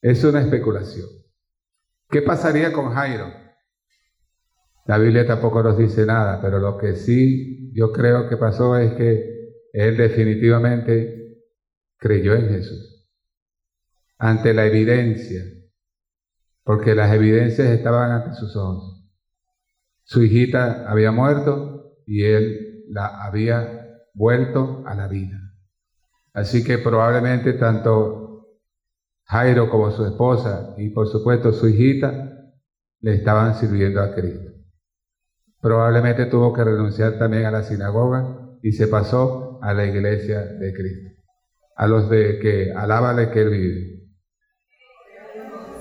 Es 0.01 0.23
una 0.23 0.43
especulación. 0.43 1.09
¿Qué 2.09 2.23
pasaría 2.23 2.73
con 2.73 2.93
Jairo? 2.93 3.50
La 4.87 4.99
Biblia 4.99 5.27
tampoco 5.27 5.63
nos 5.63 5.79
dice 5.79 6.07
nada, 6.07 6.41
pero 6.41 6.59
lo 6.59 6.77
que 6.77 6.95
sí 6.95 7.71
yo 7.73 7.93
creo 7.93 8.29
que 8.29 8.37
pasó 8.37 8.77
es 8.77 8.95
que 8.95 9.41
él 9.73 9.97
definitivamente 9.97 11.39
creyó 11.97 12.35
en 12.35 12.49
Jesús. 12.49 13.09
Ante 14.19 14.53
la 14.53 14.67
evidencia, 14.67 15.43
porque 16.65 16.95
las 16.95 17.13
evidencias 17.13 17.69
estaban 17.69 18.11
ante 18.11 18.35
sus 18.35 18.57
ojos. 18.57 19.09
Su 20.03 20.23
hijita 20.23 20.91
había 20.91 21.13
muerto 21.13 21.95
y 22.07 22.25
él 22.25 22.85
la 22.89 23.25
había 23.25 23.87
vuelto 24.15 24.83
a 24.87 24.95
la 24.95 25.07
vida. 25.07 25.39
Así 26.33 26.65
que 26.65 26.79
probablemente 26.79 27.53
tanto 27.55 28.59
Jairo 29.25 29.71
como 29.71 29.91
su 29.93 30.05
esposa 30.05 30.75
y 30.77 30.91
por 30.91 31.07
supuesto 31.07 31.53
su 31.53 31.69
hijita 31.69 32.31
le 33.01 33.15
estaban 33.15 33.55
sirviendo 33.55 34.03
a 34.03 34.13
Cristo. 34.15 34.50
Probablemente 35.61 36.27
tuvo 36.27 36.53
que 36.53 36.65
renunciar 36.65 37.19
también 37.19 37.45
a 37.45 37.51
la 37.51 37.63
sinagoga 37.63 38.59
y 38.63 38.73
se 38.73 38.87
pasó 38.89 39.59
a 39.63 39.75
la 39.75 39.87
iglesia 39.87 40.41
de 40.41 40.73
Cristo, 40.73 41.11
a 41.77 41.87
los 41.87 42.09
de 42.09 42.39
que 42.39 42.73
alábale 42.73 43.31
que 43.31 43.43
él 43.43 43.51
vive. 43.51 44.01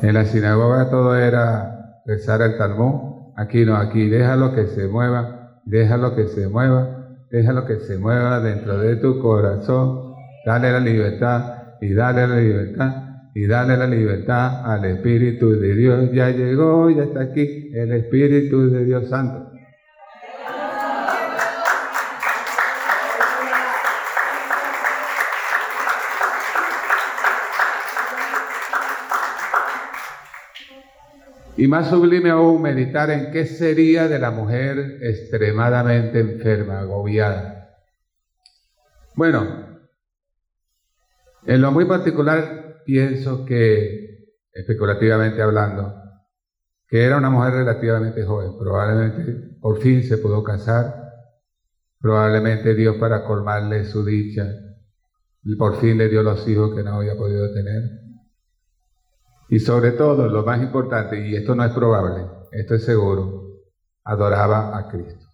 En 0.02 0.14
la 0.14 0.26
sinagoga 0.26 0.90
todo 0.90 1.16
era 1.16 2.02
rezar 2.06 2.42
el 2.42 2.58
Talmud, 2.58 3.34
aquí 3.38 3.66
no, 3.66 3.76
aquí 3.76 4.10
déjalo 4.10 4.54
que 4.54 4.68
se 4.68 4.88
mueva, 4.88 5.62
déjalo 5.66 6.16
que 6.16 6.28
se 6.28 6.48
mueva, 6.48 7.18
déjalo 7.32 7.66
que 7.66 7.80
se 7.80 7.98
mueva 7.98 8.40
dentro 8.40 8.78
de 8.80 8.96
tu 8.98 9.20
corazón 9.20 10.10
Dale 10.46 10.72
la 10.72 10.80
libertad 10.80 11.76
y 11.82 11.94
dale 11.94 12.28
la 12.28 12.38
libertad 12.38 13.04
y 13.36 13.46
dale 13.46 13.78
la 13.78 13.88
libertad 13.88 14.66
al 14.66 14.86
Espíritu 14.86 15.52
de 15.52 15.76
Dios. 15.76 16.12
Ya 16.12 16.30
llegó, 16.30 16.90
ya 16.90 17.04
está 17.04 17.22
aquí 17.22 17.70
el 17.74 17.92
Espíritu 17.92 18.70
de 18.70 18.86
Dios 18.86 19.10
Santo. 19.10 19.49
Y 31.60 31.68
más 31.68 31.90
sublime 31.90 32.30
aún 32.30 32.62
meditar 32.62 33.10
en 33.10 33.32
qué 33.32 33.46
sería 33.46 34.08
de 34.08 34.18
la 34.18 34.32
mujer 34.32 35.00
extremadamente 35.02 36.22
enferma, 36.22 36.80
agobiada. 36.80 37.76
Bueno, 39.14 39.78
en 41.46 41.62
lo 41.62 41.74
muy 41.74 41.84
particular, 41.84 42.82
pienso 42.86 43.44
que, 43.44 44.38
especulativamente 44.54 45.42
hablando, 45.42 46.02
que 46.88 47.04
era 47.04 47.18
una 47.18 47.30
mujer 47.30 47.56
relativamente 47.56 48.24
joven, 48.24 48.58
probablemente 48.58 49.58
por 49.60 49.82
fin 49.82 50.02
se 50.04 50.18
pudo 50.18 50.42
casar, 50.42 50.96
probablemente 52.00 52.74
Dios 52.74 52.96
para 52.96 53.26
colmarle 53.26 53.84
su 53.84 54.06
dicha, 54.06 54.46
por 55.58 55.82
fin 55.82 55.98
le 55.98 56.08
dio 56.08 56.24
los 56.24 56.48
hijos 56.48 56.74
que 56.74 56.84
no 56.84 56.96
había 56.96 57.18
podido 57.18 57.52
tener. 57.54 58.09
Y 59.50 59.60
sobre 59.60 59.92
todo, 59.92 60.28
lo 60.28 60.44
más 60.44 60.62
importante, 60.62 61.28
y 61.28 61.36
esto 61.36 61.56
no 61.56 61.66
es 61.66 61.72
probable, 61.72 62.26
esto 62.52 62.76
es 62.76 62.86
seguro, 62.86 63.64
adoraba 64.04 64.78
a 64.78 64.88
Cristo. 64.88 65.26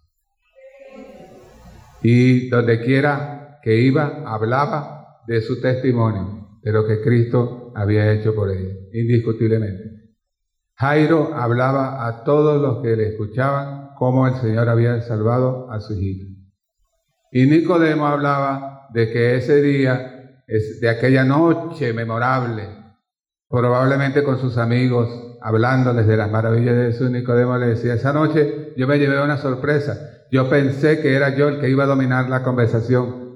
Y 2.02 2.48
donde 2.48 2.80
quiera 2.80 3.58
que 3.62 3.76
iba, 3.80 4.22
hablaba 4.26 5.22
de 5.26 5.42
su 5.42 5.60
testimonio, 5.60 6.58
de 6.62 6.72
lo 6.72 6.86
que 6.86 7.02
Cristo 7.02 7.72
había 7.74 8.10
hecho 8.10 8.34
por 8.34 8.50
ella, 8.50 8.74
indiscutiblemente. 8.92 10.14
Jairo 10.76 11.34
hablaba 11.34 12.06
a 12.06 12.24
todos 12.24 12.60
los 12.60 12.82
que 12.82 12.96
le 12.96 13.08
escuchaban 13.08 13.90
cómo 13.96 14.26
el 14.26 14.34
Señor 14.36 14.68
había 14.68 15.00
salvado 15.02 15.70
a 15.70 15.80
su 15.80 15.92
hijito. 15.92 16.26
Y 17.32 17.46
Nicodemo 17.46 18.06
hablaba 18.06 18.88
de 18.94 19.10
que 19.10 19.36
ese 19.36 19.60
día, 19.60 20.42
de 20.46 20.88
aquella 20.88 21.24
noche 21.24 21.92
memorable, 21.92 22.85
probablemente 23.48 24.22
con 24.24 24.38
sus 24.38 24.56
amigos, 24.56 25.08
hablándoles 25.40 26.06
de 26.06 26.16
las 26.16 26.30
maravillas 26.30 26.76
de 26.76 26.92
Jesús, 26.92 27.10
Nicodemo 27.10 27.56
le 27.58 27.66
decía, 27.66 27.94
esa 27.94 28.12
noche 28.12 28.72
yo 28.76 28.86
me 28.86 28.98
llevé 28.98 29.22
una 29.22 29.36
sorpresa. 29.36 29.96
Yo 30.30 30.48
pensé 30.50 31.00
que 31.00 31.14
era 31.14 31.36
yo 31.36 31.48
el 31.48 31.60
que 31.60 31.70
iba 31.70 31.84
a 31.84 31.86
dominar 31.88 32.28
la 32.28 32.42
conversación 32.42 33.26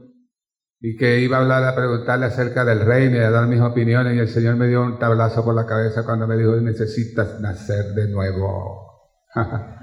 y 0.80 0.96
que 0.96 1.20
iba 1.20 1.36
a 1.36 1.40
hablar, 1.40 1.62
a 1.64 1.74
preguntarle 1.74 2.26
acerca 2.26 2.64
del 2.64 2.80
reino 2.80 3.16
y 3.16 3.20
a 3.20 3.30
dar 3.30 3.46
mis 3.46 3.60
opiniones 3.60 4.16
y 4.16 4.18
el 4.18 4.28
Señor 4.28 4.56
me 4.56 4.66
dio 4.66 4.82
un 4.82 4.98
tablazo 4.98 5.44
por 5.44 5.54
la 5.54 5.66
cabeza 5.66 6.04
cuando 6.04 6.26
me 6.26 6.36
dijo, 6.36 6.56
necesitas 6.56 7.38
nacer 7.40 7.92
de 7.94 8.08
nuevo. 8.08 9.06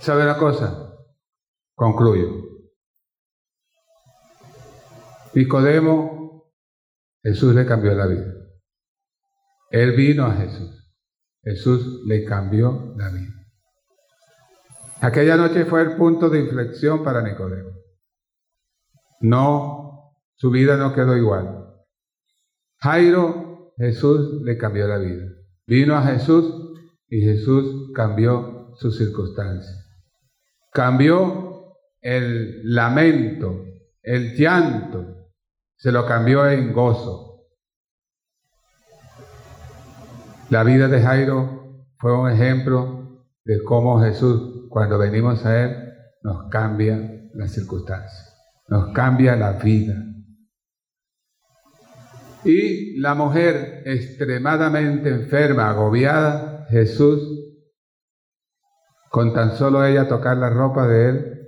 ¿Sabe 0.00 0.22
una 0.22 0.38
cosa? 0.38 0.94
Concluyo. 1.74 2.57
Nicodemo, 5.38 6.52
Jesús 7.22 7.54
le 7.54 7.64
cambió 7.64 7.94
la 7.94 8.06
vida. 8.06 8.34
Él 9.70 9.92
vino 9.92 10.24
a 10.24 10.34
Jesús. 10.34 10.92
Jesús 11.44 12.02
le 12.06 12.24
cambió 12.24 12.92
la 12.96 13.08
vida. 13.10 13.34
Aquella 15.00 15.36
noche 15.36 15.64
fue 15.64 15.82
el 15.82 15.96
punto 15.96 16.28
de 16.28 16.40
inflexión 16.40 17.04
para 17.04 17.22
Nicodemo. 17.22 17.70
No, 19.20 20.16
su 20.34 20.50
vida 20.50 20.76
no 20.76 20.92
quedó 20.92 21.16
igual. 21.16 21.72
Jairo, 22.78 23.74
Jesús 23.76 24.42
le 24.42 24.58
cambió 24.58 24.88
la 24.88 24.98
vida. 24.98 25.24
Vino 25.68 25.94
a 25.94 26.02
Jesús 26.02 26.74
y 27.06 27.20
Jesús 27.20 27.92
cambió 27.94 28.72
sus 28.74 28.98
circunstancias. 28.98 29.88
Cambió 30.72 31.76
el 32.00 32.60
lamento, 32.74 33.64
el 34.02 34.34
llanto, 34.34 35.17
se 35.78 35.92
lo 35.92 36.04
cambió 36.06 36.48
en 36.48 36.72
gozo. 36.72 37.46
La 40.50 40.64
vida 40.64 40.88
de 40.88 41.00
Jairo 41.00 41.84
fue 41.98 42.18
un 42.18 42.30
ejemplo 42.30 43.24
de 43.44 43.62
cómo 43.62 44.00
Jesús 44.00 44.66
cuando 44.68 44.98
venimos 44.98 45.44
a 45.46 45.64
Él, 45.64 45.92
nos 46.22 46.48
cambia 46.50 47.28
las 47.34 47.52
circunstancias, 47.52 48.36
nos 48.68 48.92
cambia 48.92 49.36
la 49.36 49.52
vida. 49.52 49.94
Y 52.44 52.98
la 52.98 53.14
mujer 53.14 53.82
extremadamente 53.86 55.10
enferma, 55.10 55.70
agobiada, 55.70 56.66
Jesús, 56.70 57.22
con 59.10 59.32
tan 59.32 59.56
solo 59.56 59.84
ella 59.84 60.08
tocar 60.08 60.36
la 60.36 60.50
ropa 60.50 60.86
de 60.86 61.08
Él, 61.08 61.38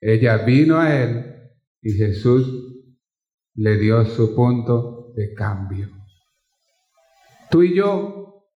ella 0.00 0.38
vino 0.38 0.78
a 0.78 0.94
Él 0.94 1.52
y 1.80 1.92
Jesús 1.92 2.71
le 3.54 3.76
dio 3.76 4.04
su 4.04 4.34
punto 4.34 5.12
de 5.14 5.34
cambio. 5.34 5.88
Tú 7.50 7.62
y 7.62 7.74
yo 7.76 8.48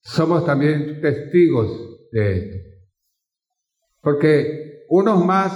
somos 0.00 0.44
también 0.46 1.00
testigos 1.00 2.08
de 2.12 2.38
esto. 2.38 2.56
Porque 4.00 4.84
unos 4.88 5.24
más, 5.24 5.52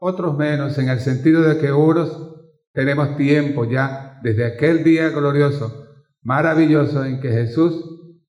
otros 0.00 0.36
menos, 0.36 0.76
en 0.78 0.88
el 0.88 1.00
sentido 1.00 1.42
de 1.42 1.58
que 1.58 1.70
unos 1.70 2.30
tenemos 2.72 3.16
tiempo 3.16 3.64
ya 3.64 4.18
desde 4.22 4.46
aquel 4.46 4.82
día 4.82 5.10
glorioso, 5.10 5.86
maravilloso 6.22 7.04
en 7.04 7.20
que 7.20 7.30
Jesús 7.30 7.84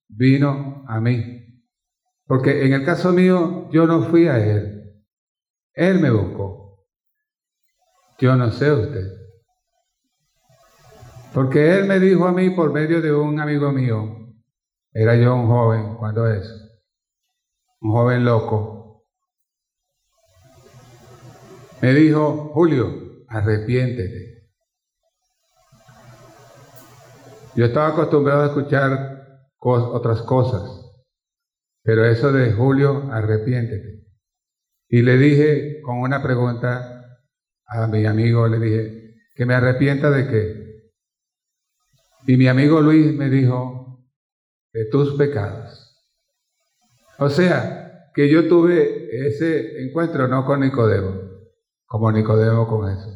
vino 0.08 0.84
a 0.86 1.00
mí. 1.00 1.42
Porque 2.26 2.64
en 2.64 2.72
el 2.74 2.84
caso 2.84 3.12
mío, 3.12 3.68
yo 3.72 3.86
no 3.86 4.04
fui 4.04 4.28
a 4.28 4.38
Él. 4.38 4.82
Él 5.74 6.00
me 6.00 6.10
buscó. 6.10 6.86
Yo 8.18 8.36
no 8.36 8.50
sé 8.52 8.70
usted. 8.70 9.21
Porque 11.32 11.78
Él 11.78 11.86
me 11.86 11.98
dijo 11.98 12.26
a 12.26 12.32
mí 12.32 12.50
por 12.50 12.72
medio 12.72 13.00
de 13.00 13.12
un 13.12 13.40
amigo 13.40 13.72
mío, 13.72 14.34
era 14.92 15.16
yo 15.16 15.34
un 15.34 15.46
joven 15.46 15.96
cuando 15.96 16.26
eso, 16.26 16.54
un 17.80 17.92
joven 17.92 18.24
loco, 18.24 19.04
me 21.80 21.94
dijo, 21.94 22.52
Julio, 22.54 23.24
arrepiéntete. 23.28 24.46
Yo 27.54 27.64
estaba 27.64 27.88
acostumbrado 27.88 28.42
a 28.42 28.46
escuchar 28.46 29.48
otras 29.58 30.22
cosas, 30.22 30.62
pero 31.82 32.04
eso 32.04 32.30
de 32.30 32.52
Julio, 32.52 33.10
arrepiéntete. 33.10 34.06
Y 34.88 35.02
le 35.02 35.16
dije 35.16 35.80
con 35.82 35.98
una 36.00 36.22
pregunta 36.22 37.18
a 37.66 37.86
mi 37.86 38.04
amigo, 38.04 38.46
le 38.46 38.58
dije, 38.58 39.16
que 39.34 39.46
me 39.46 39.54
arrepienta 39.54 40.10
de 40.10 40.28
qué. 40.28 40.61
Y 42.26 42.36
mi 42.36 42.46
amigo 42.48 42.80
Luis 42.80 43.14
me 43.14 43.28
dijo, 43.28 43.82
de 44.72 44.86
tus 44.86 45.14
pecados. 45.14 46.04
O 47.18 47.28
sea, 47.28 48.10
que 48.14 48.28
yo 48.28 48.48
tuve 48.48 49.26
ese 49.26 49.82
encuentro 49.82 50.28
no 50.28 50.44
con 50.44 50.60
Nicodemo, 50.60 51.14
como 51.86 52.10
Nicodemo 52.12 52.66
con 52.66 52.90
eso, 52.90 53.10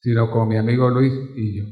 sino 0.00 0.30
con 0.30 0.48
mi 0.48 0.56
amigo 0.56 0.90
Luis 0.90 1.12
y 1.36 1.58
yo, 1.58 1.64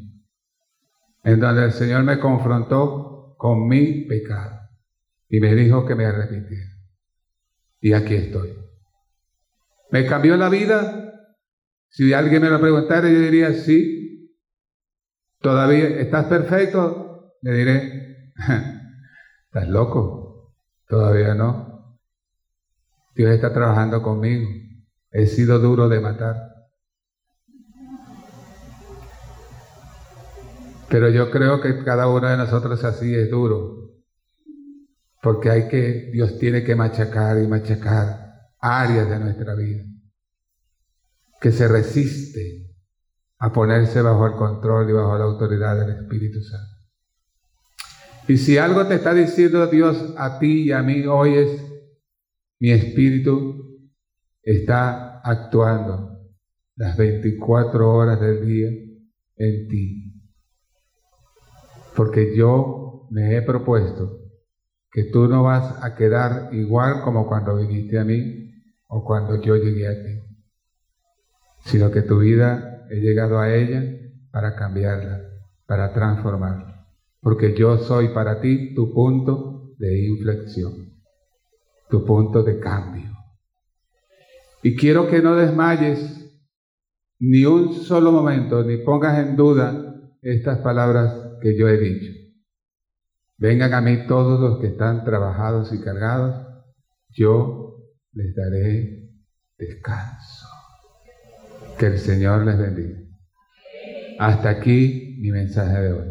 en 1.24 1.40
donde 1.40 1.64
el 1.64 1.72
Señor 1.72 2.04
me 2.04 2.18
confrontó 2.18 3.34
con 3.38 3.66
mi 3.68 4.04
pecado 4.06 4.60
y 5.28 5.40
me 5.40 5.54
dijo 5.54 5.84
que 5.84 5.94
me 5.94 6.06
arrepintiera. 6.06 6.70
Y 7.80 7.92
aquí 7.92 8.14
estoy. 8.14 8.54
¿Me 9.90 10.06
cambió 10.06 10.36
la 10.36 10.48
vida? 10.48 11.30
Si 11.88 12.12
alguien 12.12 12.42
me 12.42 12.50
lo 12.50 12.60
preguntara, 12.60 13.08
yo 13.08 13.20
diría 13.20 13.52
sí. 13.52 14.05
¿Todavía 15.46 16.00
estás 16.00 16.24
perfecto? 16.24 17.36
Le 17.40 17.52
diré, 17.52 18.32
¿estás 19.46 19.68
loco? 19.68 20.56
Todavía 20.88 21.36
no. 21.36 22.00
Dios 23.14 23.30
está 23.30 23.52
trabajando 23.52 24.02
conmigo. 24.02 24.48
He 25.12 25.28
sido 25.28 25.60
duro 25.60 25.88
de 25.88 26.00
matar. 26.00 26.34
Pero 30.88 31.10
yo 31.10 31.30
creo 31.30 31.60
que 31.60 31.84
cada 31.84 32.08
uno 32.08 32.26
de 32.28 32.38
nosotros 32.38 32.82
así 32.82 33.14
es 33.14 33.30
duro. 33.30 33.92
Porque 35.22 35.48
hay 35.48 35.68
que, 35.68 36.10
Dios 36.12 36.40
tiene 36.40 36.64
que 36.64 36.74
machacar 36.74 37.40
y 37.40 37.46
machacar 37.46 38.50
áreas 38.58 39.08
de 39.08 39.20
nuestra 39.20 39.54
vida. 39.54 39.84
Que 41.40 41.52
se 41.52 41.68
resiste 41.68 42.65
a 43.38 43.52
ponerse 43.52 44.00
bajo 44.02 44.26
el 44.26 44.32
control 44.34 44.88
y 44.88 44.92
bajo 44.92 45.18
la 45.18 45.24
autoridad 45.24 45.78
del 45.78 45.96
Espíritu 45.96 46.40
Santo. 46.40 46.76
Y 48.28 48.38
si 48.38 48.58
algo 48.58 48.86
te 48.86 48.94
está 48.94 49.14
diciendo 49.14 49.66
Dios 49.68 50.14
a 50.16 50.38
ti 50.38 50.64
y 50.64 50.72
a 50.72 50.82
mí 50.82 51.06
hoy 51.06 51.34
es, 51.34 51.64
mi 52.58 52.70
espíritu 52.70 53.88
está 54.42 55.20
actuando 55.20 56.18
las 56.76 56.96
24 56.96 57.92
horas 57.92 58.20
del 58.20 58.44
día 58.44 58.68
en 59.36 59.68
ti. 59.68 60.12
Porque 61.94 62.36
yo 62.36 63.06
me 63.10 63.36
he 63.36 63.42
propuesto 63.42 64.18
que 64.90 65.04
tú 65.04 65.28
no 65.28 65.44
vas 65.44 65.82
a 65.84 65.94
quedar 65.94 66.52
igual 66.52 67.02
como 67.02 67.28
cuando 67.28 67.56
viniste 67.56 67.98
a 67.98 68.04
mí 68.04 68.50
o 68.88 69.04
cuando 69.04 69.40
yo 69.40 69.56
llegué 69.56 69.88
a 69.88 70.02
ti, 70.02 70.20
sino 71.64 71.90
que 71.90 72.02
tu 72.02 72.18
vida 72.18 72.65
he 72.90 72.96
llegado 72.96 73.38
a 73.38 73.54
ella 73.54 73.82
para 74.30 74.54
cambiarla, 74.54 75.20
para 75.66 75.92
transformarla. 75.92 76.86
Porque 77.20 77.54
yo 77.56 77.78
soy 77.78 78.08
para 78.08 78.40
ti 78.40 78.74
tu 78.74 78.92
punto 78.92 79.74
de 79.78 80.06
inflexión, 80.06 80.92
tu 81.88 82.04
punto 82.04 82.42
de 82.42 82.58
cambio. 82.58 83.10
Y 84.62 84.76
quiero 84.76 85.08
que 85.08 85.22
no 85.22 85.36
desmayes 85.36 86.26
ni 87.18 87.44
un 87.44 87.72
solo 87.72 88.12
momento, 88.12 88.62
ni 88.62 88.78
pongas 88.78 89.18
en 89.18 89.36
duda 89.36 89.94
estas 90.22 90.58
palabras 90.58 91.38
que 91.40 91.56
yo 91.56 91.68
he 91.68 91.78
dicho. 91.78 92.12
Vengan 93.38 93.74
a 93.74 93.80
mí 93.80 94.06
todos 94.06 94.40
los 94.40 94.60
que 94.60 94.68
están 94.68 95.04
trabajados 95.04 95.72
y 95.72 95.80
cargados, 95.80 96.46
yo 97.10 97.76
les 98.12 98.34
daré 98.34 99.10
descanso. 99.58 100.45
Que 101.78 101.86
el 101.86 101.98
Señor 101.98 102.44
les 102.46 102.58
bendiga. 102.58 102.98
Hasta 104.18 104.48
aquí 104.48 105.18
mi 105.20 105.30
mensaje 105.30 105.80
de 105.82 105.92
hoy. 105.92 106.08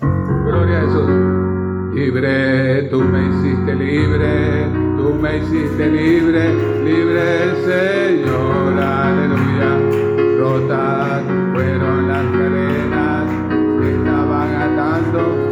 Gloria 0.00 0.78
a 0.78 0.80
Jesús. 0.82 1.94
Libre, 1.94 2.88
tú 2.90 3.00
me 3.02 3.28
hiciste 3.28 3.74
libre 3.74 4.84
Tú 5.04 5.12
me 5.12 5.36
hiciste 5.36 5.86
libre, 5.86 6.54
libre 6.82 7.54
Señor, 7.66 8.80
aleluya. 8.80 10.38
Rotas 10.38 11.22
fueron 11.52 12.08
las 12.08 12.24
cadenas 12.32 13.26
que 13.80 13.94
estaban 13.96 14.50
y 14.50 15.43